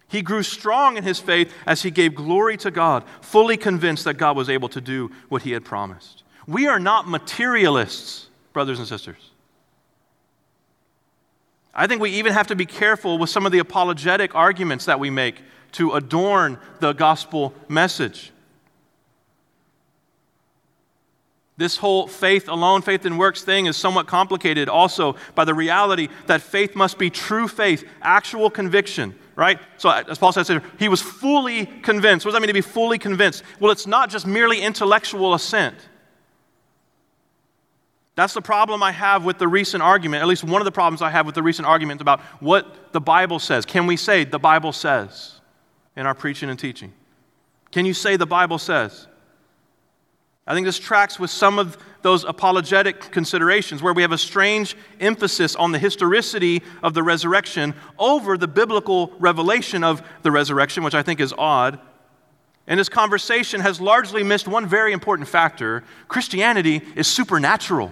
[0.10, 4.16] He grew strong in his faith as he gave glory to God, fully convinced that
[4.16, 6.24] God was able to do what he had promised.
[6.48, 9.32] We are not materialists, brothers and sisters.
[11.74, 15.00] I think we even have to be careful with some of the apologetic arguments that
[15.00, 15.42] we make
[15.74, 18.32] to adorn the gospel message.
[21.58, 26.08] This whole faith alone, faith in works thing is somewhat complicated also by the reality
[26.28, 29.60] that faith must be true faith, actual conviction, right?
[29.78, 32.26] So, uh, as Paul says, he was fully convinced.
[32.26, 33.42] What does that mean to be fully convinced?
[33.60, 35.76] Well, it's not just merely intellectual assent.
[38.14, 41.02] That's the problem I have with the recent argument, at least one of the problems
[41.02, 43.66] I have with the recent argument about what the Bible says.
[43.66, 45.40] Can we say the Bible says
[45.96, 46.94] in our preaching and teaching?
[47.72, 49.08] Can you say the Bible says?
[50.48, 54.78] I think this tracks with some of those apologetic considerations where we have a strange
[55.00, 60.96] emphasis on the historicity of the resurrection over the biblical revelation of the resurrection, which
[60.96, 61.80] I think is odd.
[62.66, 67.92] And this conversation has largely missed one very important factor Christianity is supernatural.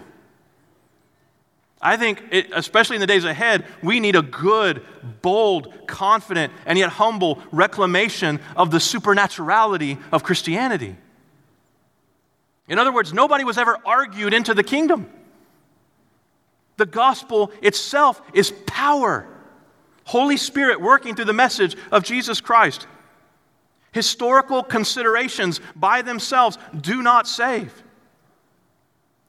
[1.82, 4.82] I think, it, especially in the days ahead, we need a good,
[5.22, 10.96] bold, confident, and yet humble reclamation of the supernaturality of Christianity.
[12.67, 15.10] In other words, nobody was ever argued into the kingdom.
[16.78, 19.28] The gospel itself is power.
[20.06, 22.88] Holy Spirit working through the message of Jesus Christ.
[23.91, 27.84] Historical considerations by themselves do not save.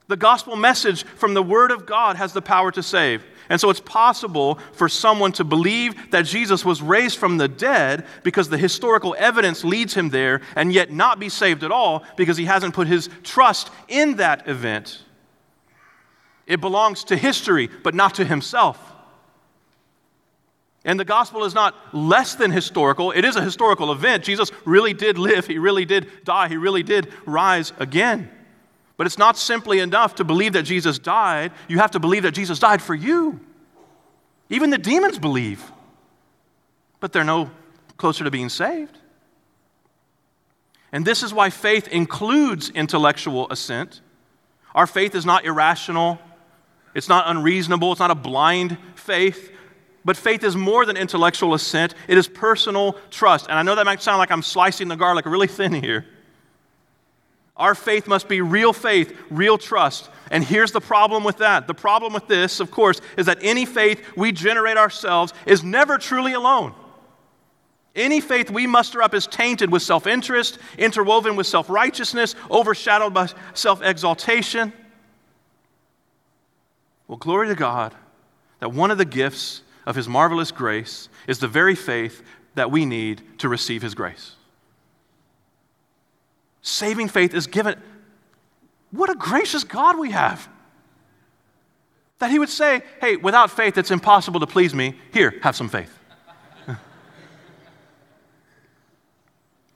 [0.09, 3.25] The gospel message from the Word of God has the power to save.
[3.48, 8.06] And so it's possible for someone to believe that Jesus was raised from the dead
[8.22, 12.37] because the historical evidence leads him there and yet not be saved at all because
[12.37, 15.02] he hasn't put his trust in that event.
[16.46, 18.94] It belongs to history, but not to himself.
[20.85, 23.11] And the gospel is not less than historical.
[23.11, 24.22] It is a historical event.
[24.22, 28.30] Jesus really did live, he really did die, he really did rise again.
[28.96, 32.32] But it's not simply enough to believe that Jesus died, you have to believe that
[32.32, 33.40] Jesus died for you.
[34.48, 35.62] Even the demons believe,
[37.00, 37.50] but they're no
[37.96, 38.96] closer to being saved.
[40.92, 44.00] And this is why faith includes intellectual assent.
[44.74, 46.18] Our faith is not irrational,
[46.94, 49.52] it's not unreasonable, it's not a blind faith.
[50.04, 53.48] But faith is more than intellectual assent, it is personal trust.
[53.48, 56.06] And I know that might sound like I'm slicing the garlic really thin here.
[57.57, 60.11] Our faith must be real faith, real trust.
[60.31, 61.66] And here's the problem with that.
[61.66, 65.97] The problem with this, of course, is that any faith we generate ourselves is never
[65.97, 66.75] truly alone.
[67.95, 73.14] Any faith we muster up is tainted with self interest, interwoven with self righteousness, overshadowed
[73.14, 74.73] by self exaltation.
[77.09, 77.95] Well, glory to God
[78.61, 82.23] that one of the gifts of His marvelous grace is the very faith
[82.55, 84.36] that we need to receive His grace.
[86.66, 87.81] Saving faith is given.
[88.90, 90.48] What a gracious God we have.
[92.18, 94.96] That He would say, hey, without faith, it's impossible to please me.
[95.12, 95.96] Here, have some faith.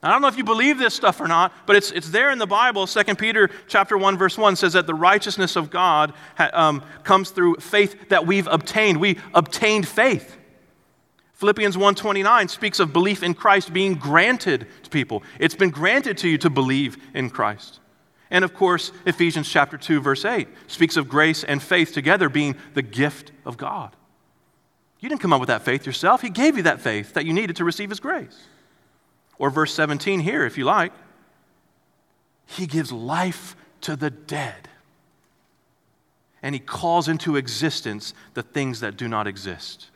[0.03, 2.39] I don't know if you believe this stuff or not, but it's, it's there in
[2.39, 2.85] the Bible.
[2.85, 7.29] 2 Peter chapter 1, verse 1 says that the righteousness of God ha, um, comes
[7.29, 8.99] through faith that we've obtained.
[8.99, 10.35] We obtained faith.
[11.41, 15.23] Philippians 1:29 speaks of belief in Christ being granted to people.
[15.39, 17.79] It's been granted to you to believe in Christ.
[18.29, 22.57] And of course, Ephesians chapter 2 verse 8 speaks of grace and faith together being
[22.75, 23.95] the gift of God.
[24.99, 26.21] You didn't come up with that faith yourself.
[26.21, 28.45] He gave you that faith that you needed to receive his grace.
[29.39, 30.93] Or verse 17 here if you like.
[32.45, 34.69] He gives life to the dead.
[36.43, 39.87] And he calls into existence the things that do not exist.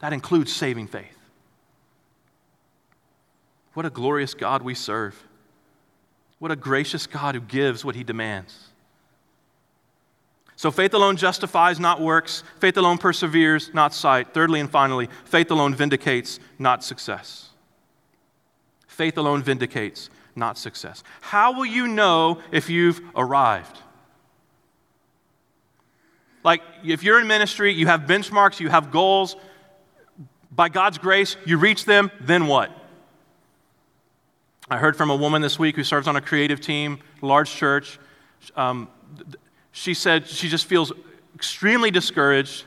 [0.00, 1.16] That includes saving faith.
[3.74, 5.22] What a glorious God we serve.
[6.38, 8.68] What a gracious God who gives what he demands.
[10.56, 12.42] So faith alone justifies, not works.
[12.58, 14.32] Faith alone perseveres, not sight.
[14.32, 17.50] Thirdly and finally, faith alone vindicates, not success.
[18.86, 21.02] Faith alone vindicates, not success.
[21.20, 23.78] How will you know if you've arrived?
[26.42, 29.36] Like, if you're in ministry, you have benchmarks, you have goals.
[30.56, 32.70] By God's grace, you reach them, then what?
[34.70, 37.98] I heard from a woman this week who serves on a creative team, large church.
[38.56, 38.88] Um,
[39.70, 40.92] she said she just feels
[41.34, 42.64] extremely discouraged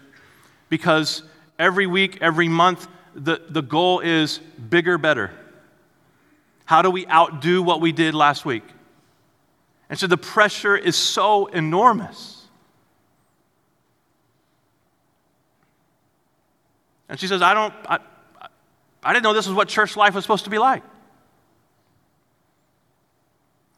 [0.70, 1.24] because
[1.58, 5.32] every week, every month, the, the goal is bigger, better.
[6.66, 8.64] How do we outdo what we did last week?
[9.90, 12.39] And so the pressure is so enormous.
[17.10, 18.00] And she says, I don't, I,
[19.04, 20.84] I didn't know this was what church life was supposed to be like.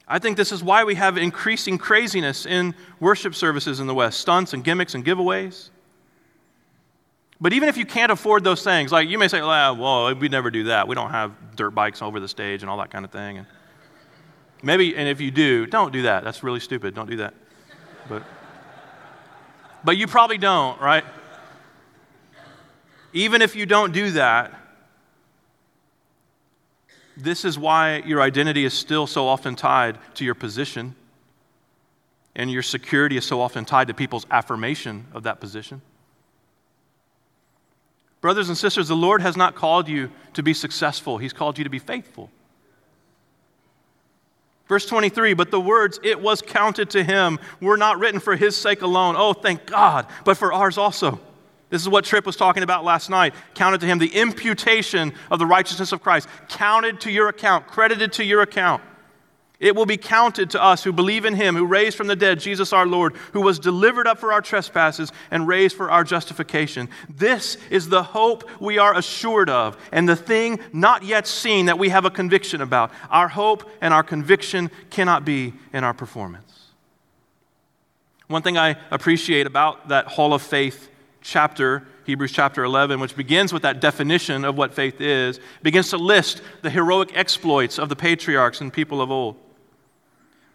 [0.08, 4.20] I think this is why we have increasing craziness in worship services in the West
[4.20, 5.70] stunts and gimmicks and giveaways.
[7.40, 10.52] But even if you can't afford those things, like you may say, well, we never
[10.52, 10.88] do that.
[10.88, 13.38] We don't have dirt bikes over the stage and all that kind of thing.
[13.38, 13.48] And
[14.62, 16.26] maybe, and if you do, don't do that.
[16.26, 16.94] That's really stupid.
[16.94, 17.34] Don't do that.
[18.10, 18.24] But,
[19.84, 21.06] but you probably don't, right?
[23.14, 24.53] Even if you don't do that,
[27.18, 30.95] this is why your identity is still so often tied to your position,
[32.36, 35.82] and your security is so often tied to people's affirmation of that position.
[38.22, 41.64] Brothers and sisters, the Lord has not called you to be successful, He's called you
[41.64, 42.30] to be faithful.
[44.68, 48.55] Verse 23, but the words, it was counted to him, were not written for his
[48.55, 49.16] sake alone.
[49.18, 51.20] Oh, thank God, but for ours also.
[51.72, 53.34] This is what Tripp was talking about last night.
[53.56, 58.14] Counted to him the imputation of the righteousness of Christ, counted to your account, credited
[58.14, 58.84] to your account.
[59.62, 62.40] It will be counted to us who believe in him, who raised from the dead
[62.40, 66.90] Jesus our Lord, who was delivered up for our trespasses and raised for our justification.
[67.08, 71.78] This is the hope we are assured of, and the thing not yet seen that
[71.78, 72.92] we have a conviction about.
[73.12, 76.72] Our hope and our conviction cannot be in our performance.
[78.28, 80.90] One thing I appreciate about that Hall of Faith
[81.22, 85.98] chapter, Hebrews chapter 11, which begins with that definition of what faith is, begins to
[85.98, 89.36] list the heroic exploits of the patriarchs and people of old.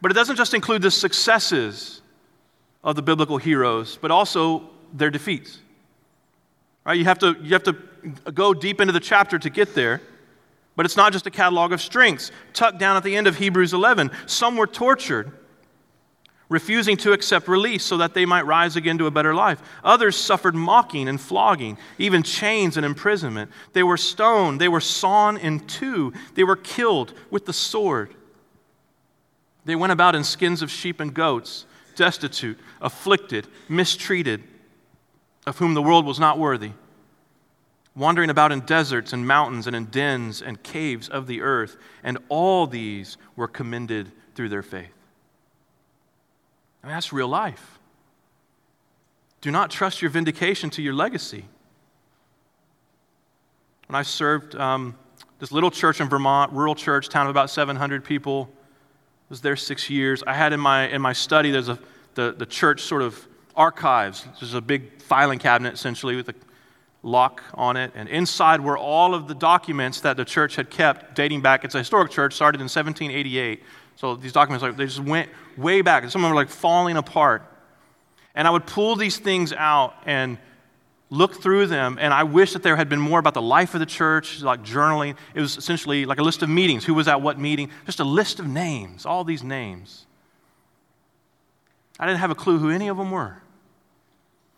[0.00, 2.02] But it doesn't just include the successes
[2.84, 5.58] of the biblical heroes, but also their defeats.
[6.84, 6.98] Right?
[6.98, 7.76] You have to, you have to
[8.32, 10.00] go deep into the chapter to get there.
[10.76, 12.30] But it's not just a catalog of strengths.
[12.52, 15.32] Tucked down at the end of Hebrews 11, some were tortured
[16.48, 19.60] refusing to accept release so that they might rise again to a better life.
[19.82, 23.50] Others suffered mocking and flogging, even chains and imprisonment.
[23.72, 28.14] They were stoned, they were sawn in two, they were killed with the sword.
[29.64, 31.66] They went about in skins of sheep and goats,
[31.96, 34.44] destitute, afflicted, mistreated,
[35.46, 36.70] of whom the world was not worthy.
[37.96, 42.18] Wandering about in deserts and mountains and in dens and caves of the earth, and
[42.28, 44.95] all these were commended through their faith.
[46.86, 47.80] I mean, that's real life.
[49.40, 51.44] Do not trust your vindication to your legacy.
[53.88, 54.94] When I served um,
[55.40, 58.48] this little church in Vermont, rural church, town of about 700 people,
[59.28, 60.22] was there six years.
[60.28, 61.76] I had in my, in my study, there's a,
[62.14, 63.26] the, the church sort of
[63.56, 64.24] archives.
[64.38, 66.36] There's a big filing cabinet, essentially, with a
[67.02, 67.90] lock on it.
[67.96, 71.64] And inside were all of the documents that the church had kept dating back.
[71.64, 73.64] It's a historic church, started in 1788.
[73.96, 76.96] So these documents, they just went way back, and some of them were like falling
[76.96, 77.42] apart.
[78.34, 80.38] And I would pull these things out and
[81.08, 83.80] look through them, and I wish that there had been more about the life of
[83.80, 85.16] the church, like journaling.
[85.34, 86.84] It was essentially like a list of meetings.
[86.84, 87.70] Who was at what meeting?
[87.86, 90.06] Just a list of names, all these names.
[91.98, 93.40] I didn't have a clue who any of them were.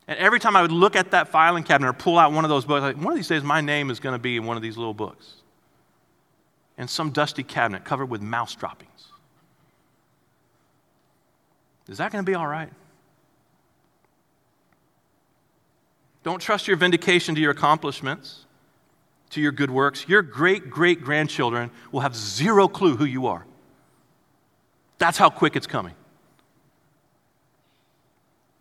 [0.08, 2.48] And every time I would look at that filing cabinet or pull out one of
[2.48, 4.56] those books, like, one of these days my name is going to be in one
[4.56, 5.34] of these little books.
[6.78, 8.87] In some dusty cabinet covered with mouse droppings.
[11.88, 12.70] Is that going to be all right?
[16.22, 18.44] Don't trust your vindication to your accomplishments,
[19.30, 20.06] to your good works.
[20.08, 23.46] Your great great grandchildren will have zero clue who you are.
[24.98, 25.94] That's how quick it's coming.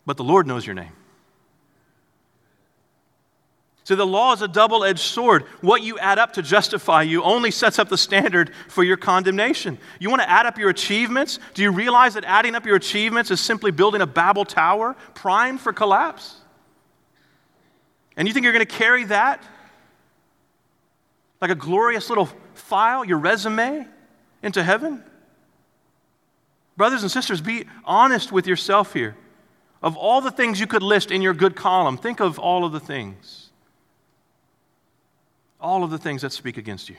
[0.05, 0.93] But the Lord knows your name.
[3.87, 5.43] So the law is a double edged sword.
[5.61, 9.77] What you add up to justify you only sets up the standard for your condemnation.
[9.97, 11.39] You want to add up your achievements?
[11.53, 15.61] Do you realize that adding up your achievements is simply building a Babel tower primed
[15.61, 16.35] for collapse?
[18.17, 19.41] And you think you're going to carry that
[21.39, 23.87] like a glorious little file, your resume,
[24.43, 25.01] into heaven?
[26.75, 29.15] Brothers and sisters, be honest with yourself here.
[29.81, 32.73] Of all the things you could list in your good column, think of all of
[32.73, 33.46] the things
[35.59, 36.97] all of the things that speak against you.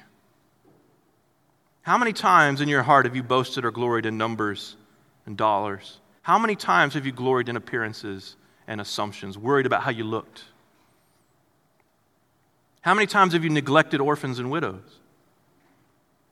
[1.83, 4.77] How many times in your heart have you boasted or gloried in numbers
[5.27, 6.01] and dollars?
[6.23, 8.37] How many times have you gloried in appearances
[8.67, 10.45] and assumptions, worried about how you looked?
[12.83, 14.83] How many times have you neglected orphans and widows?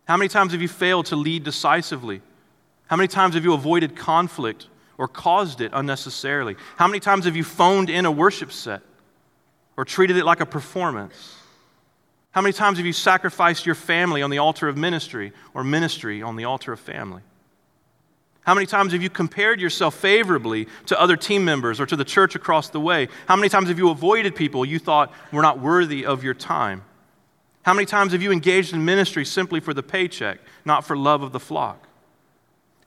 [0.06, 2.20] How many times have you failed to lead decisively?
[2.86, 4.68] How many times have you avoided conflict
[4.98, 6.56] or caused it unnecessarily?
[6.76, 8.82] How many times have you phoned in a worship set
[9.76, 11.36] or treated it like a performance?
[12.36, 16.20] How many times have you sacrificed your family on the altar of ministry or ministry
[16.20, 17.22] on the altar of family?
[18.42, 22.04] How many times have you compared yourself favorably to other team members or to the
[22.04, 23.08] church across the way?
[23.26, 26.84] How many times have you avoided people you thought were not worthy of your time?
[27.62, 31.22] How many times have you engaged in ministry simply for the paycheck, not for love
[31.22, 31.85] of the flock?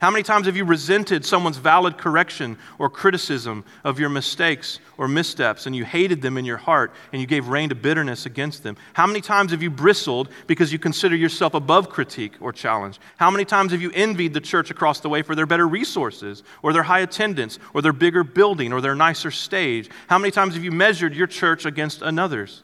[0.00, 5.06] How many times have you resented someone's valid correction or criticism of your mistakes or
[5.06, 8.62] missteps and you hated them in your heart and you gave rein to bitterness against
[8.62, 8.78] them?
[8.94, 12.98] How many times have you bristled because you consider yourself above critique or challenge?
[13.18, 16.44] How many times have you envied the church across the way for their better resources
[16.62, 19.90] or their high attendance or their bigger building or their nicer stage?
[20.06, 22.62] How many times have you measured your church against another's?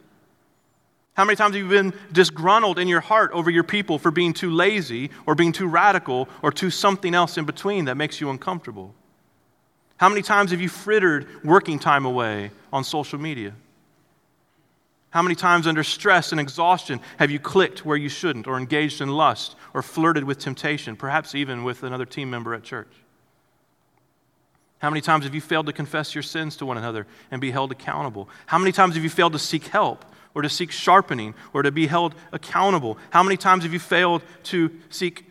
[1.17, 4.35] How many times have you been disgruntled in your heart over your people for being
[4.35, 8.29] too lazy or being too radical or too something else in between that makes you
[8.29, 8.95] uncomfortable?
[9.97, 13.55] How many times have you frittered working time away on social media?
[15.09, 19.01] How many times under stress and exhaustion have you clicked where you shouldn't or engaged
[19.01, 22.93] in lust or flirted with temptation, perhaps even with another team member at church?
[24.81, 27.53] How many times have you failed to confess your sins to one another and be
[27.53, 28.29] held accountable?
[28.45, 30.05] How many times have you failed to seek help
[30.37, 32.99] or to seek sharpening or to be held accountable?
[33.09, 35.24] How many times have you failed to seek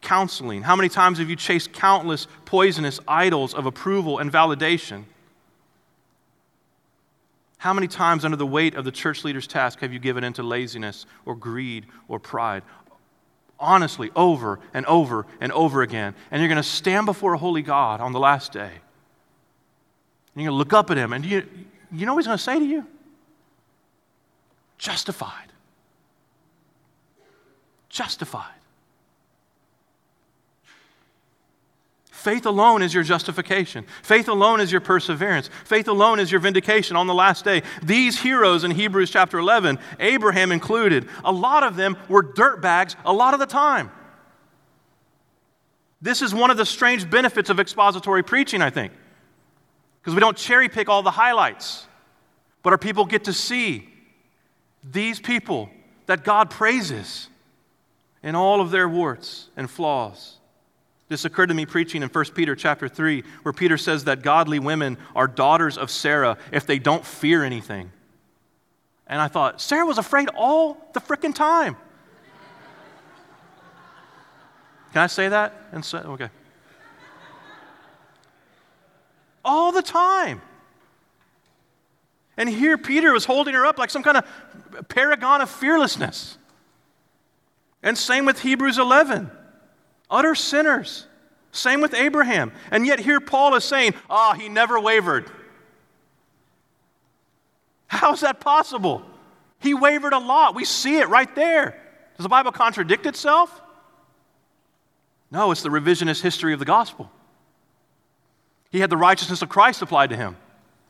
[0.00, 0.62] counseling?
[0.62, 5.04] How many times have you chased countless poisonous idols of approval and validation?
[7.58, 10.42] How many times, under the weight of the church leader's task, have you given into
[10.42, 12.64] laziness or greed or pride?
[13.60, 16.16] Honestly, over and over and over again.
[16.32, 18.70] And you're going to stand before a holy God on the last day.
[20.34, 21.46] And you're going to look up at him, and you,
[21.92, 22.84] you know what he's going to say to you?
[24.78, 25.52] Justified.
[27.88, 28.54] Justified.
[32.10, 33.86] Faith alone is your justification.
[34.02, 35.50] Faith alone is your perseverance.
[35.64, 37.62] Faith alone is your vindication on the last day.
[37.82, 43.12] These heroes in Hebrews chapter 11, Abraham included, a lot of them were dirtbags a
[43.12, 43.90] lot of the time.
[46.02, 48.92] This is one of the strange benefits of expository preaching, I think,
[50.00, 51.86] because we don't cherry pick all the highlights,
[52.62, 53.88] but our people get to see
[54.82, 55.70] these people
[56.06, 57.28] that God praises
[58.22, 60.36] in all of their warts and flaws.
[61.08, 64.58] This occurred to me preaching in 1 Peter chapter 3, where Peter says that godly
[64.58, 67.90] women are daughters of Sarah if they don't fear anything.
[69.06, 71.76] And I thought, Sarah was afraid all the frickin' time.
[74.92, 75.54] Can I say that?
[75.72, 76.28] And say, okay.
[79.44, 80.42] All the time.
[82.38, 86.38] And here Peter was holding her up like some kind of paragon of fearlessness.
[87.82, 89.30] And same with Hebrews 11.
[90.08, 91.06] Utter sinners.
[91.50, 92.52] Same with Abraham.
[92.70, 95.30] And yet here Paul is saying, ah, oh, he never wavered.
[97.88, 99.02] How is that possible?
[99.58, 100.54] He wavered a lot.
[100.54, 101.82] We see it right there.
[102.16, 103.60] Does the Bible contradict itself?
[105.32, 107.10] No, it's the revisionist history of the gospel.
[108.70, 110.36] He had the righteousness of Christ applied to him.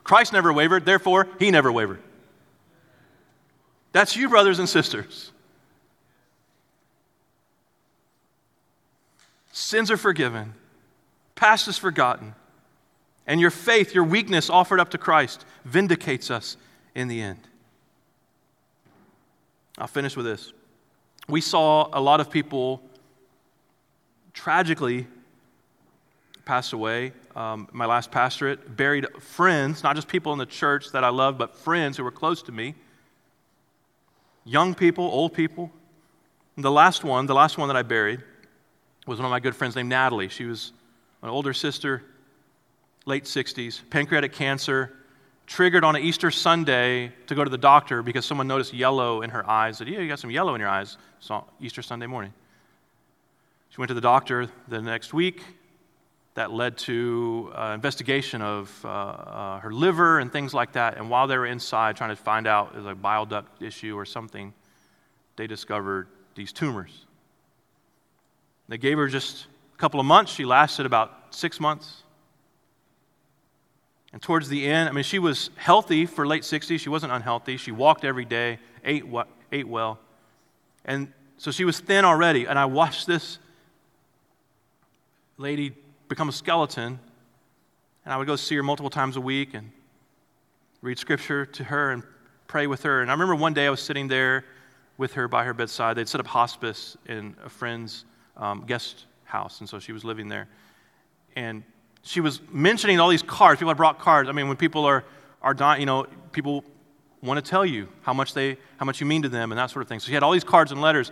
[0.08, 2.00] Christ never wavered, therefore, he never wavered.
[3.92, 5.32] That's you, brothers and sisters.
[9.52, 10.54] Sins are forgiven,
[11.34, 12.34] past is forgotten,
[13.26, 16.56] and your faith, your weakness offered up to Christ, vindicates us
[16.94, 17.40] in the end.
[19.76, 20.54] I'll finish with this.
[21.28, 22.80] We saw a lot of people
[24.32, 25.06] tragically
[26.46, 31.04] pass away um, my last pastorate, buried friends, not just people in the church that
[31.04, 32.74] I loved, but friends who were close to me.
[34.44, 35.70] Young people, old people.
[36.56, 38.24] And the last one, the last one that I buried,
[39.06, 40.28] was one of my good friends named Natalie.
[40.28, 40.72] She was
[41.22, 42.02] an older sister,
[43.06, 44.96] late 60s, pancreatic cancer,
[45.46, 49.30] triggered on an Easter Sunday to go to the doctor because someone noticed yellow in
[49.30, 49.78] her eyes.
[49.78, 50.98] Said, Yeah, you got some yellow in your eyes.
[51.20, 52.32] Saw Easter Sunday morning.
[53.70, 55.44] She went to the doctor the next week
[56.38, 60.96] that led to uh, investigation of uh, uh, her liver and things like that.
[60.96, 63.98] And while they were inside trying to find out it was a bile duct issue
[63.98, 64.54] or something,
[65.34, 67.06] they discovered these tumors.
[68.68, 70.30] They gave her just a couple of months.
[70.30, 72.04] She lasted about six months.
[74.12, 76.78] And towards the end, I mean, she was healthy for late 60s.
[76.78, 77.56] She wasn't unhealthy.
[77.56, 79.02] She walked every day, ate,
[79.50, 79.98] ate well.
[80.84, 82.44] And so she was thin already.
[82.44, 83.40] And I watched this
[85.36, 85.74] lady
[86.08, 86.98] become a skeleton.
[88.04, 89.54] And I would go see her multiple times a week.
[89.54, 89.70] And
[90.80, 92.02] read scripture to her and
[92.46, 93.02] pray with her.
[93.02, 94.44] And I remember one day I was sitting there
[94.96, 95.96] with her by her bedside.
[95.96, 98.04] They'd set up hospice in a friend's
[98.36, 100.48] um, guest house, and so she was living there.
[101.36, 101.62] And
[102.02, 103.58] she was mentioning all these cards.
[103.58, 104.28] People had brought cards.
[104.28, 105.04] I mean, when people are,
[105.42, 106.64] are dying, you know, people
[107.22, 109.70] want to tell you how much, they, how much you mean to them and that
[109.70, 109.98] sort of thing.
[110.00, 111.10] So she had all these cards and letters.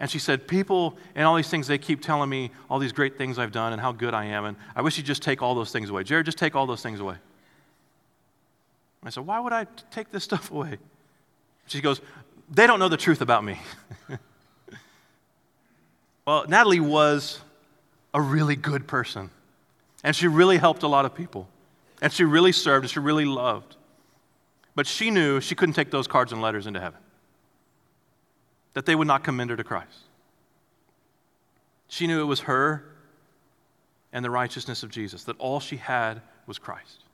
[0.00, 3.16] And she said, People and all these things, they keep telling me all these great
[3.16, 4.44] things I've done and how good I am.
[4.44, 6.02] And I wish you'd just take all those things away.
[6.04, 7.16] Jared, just take all those things away.
[9.04, 10.78] I said, Why would I take this stuff away?
[11.66, 12.00] She goes,
[12.50, 13.58] They don't know the truth about me.
[16.26, 17.40] well, Natalie was
[18.14, 19.30] a really good person.
[20.04, 21.48] And she really helped a lot of people.
[22.00, 23.76] And she really served and she really loved.
[24.74, 26.98] But she knew she couldn't take those cards and letters into heaven,
[28.74, 30.06] that they would not commend her to Christ.
[31.88, 32.84] She knew it was her
[34.12, 37.04] and the righteousness of Jesus, that all she had was Christ.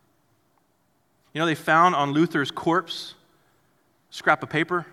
[1.33, 3.15] You know, they found on Luther's corpse
[4.11, 4.87] a scrap of paper.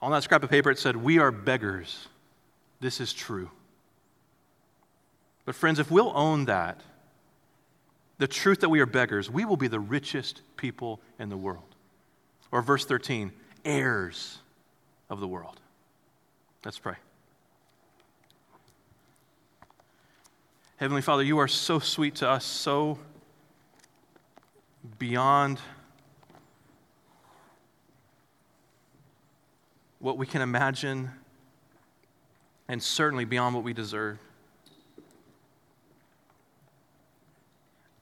[0.00, 2.08] On that scrap of paper, it said, We are beggars.
[2.80, 3.50] This is true.
[5.44, 6.80] But, friends, if we'll own that,
[8.18, 11.62] the truth that we are beggars, we will be the richest people in the world.
[12.52, 13.32] Or verse 13,
[13.64, 14.38] heirs
[15.10, 15.60] of the world.
[16.64, 16.94] Let's pray.
[20.76, 22.98] Heavenly Father, you are so sweet to us, so
[24.98, 25.60] beyond
[29.98, 31.10] what we can imagine,
[32.68, 34.18] and certainly beyond what we deserve.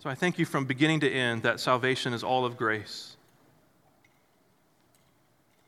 [0.00, 3.16] So I thank you from beginning to end that salvation is all of grace.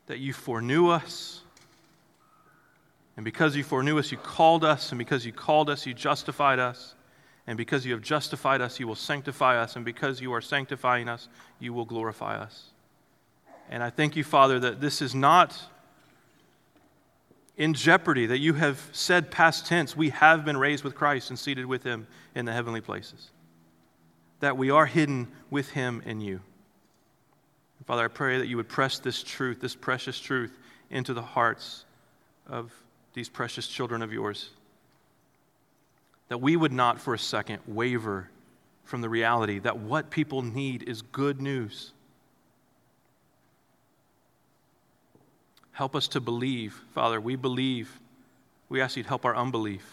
[0.09, 1.41] That you foreknew us.
[3.17, 4.91] And because you foreknew us, you called us.
[4.91, 6.95] And because you called us, you justified us.
[7.47, 9.77] And because you have justified us, you will sanctify us.
[9.77, 11.29] And because you are sanctifying us,
[11.59, 12.65] you will glorify us.
[13.71, 15.59] And I thank you, Father, that this is not
[17.57, 21.39] in jeopardy, that you have said past tense, we have been raised with Christ and
[21.39, 23.31] seated with him in the heavenly places
[24.41, 26.41] that we are hidden with Him in you.
[27.87, 30.57] Father, I pray that you would press this truth, this precious truth,
[30.91, 31.85] into the hearts
[32.47, 32.73] of
[33.15, 34.51] these precious children of yours.
[36.29, 38.29] That we would not for a second waver
[38.85, 41.93] from the reality that what people need is good news.
[45.73, 47.21] Help us to believe, Father.
[47.21, 48.01] We believe.
[48.69, 49.85] We ask you to help our unbelief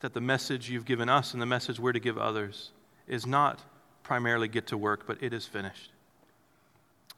[0.00, 2.70] that the message you've given us and the message we're to give others
[3.08, 3.60] is not
[4.08, 5.90] primarily get to work, but it is finished.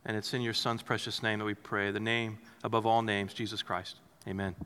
[0.05, 3.33] And it's in your Son's precious name that we pray, the name above all names,
[3.33, 3.95] Jesus Christ.
[4.27, 4.57] Amen.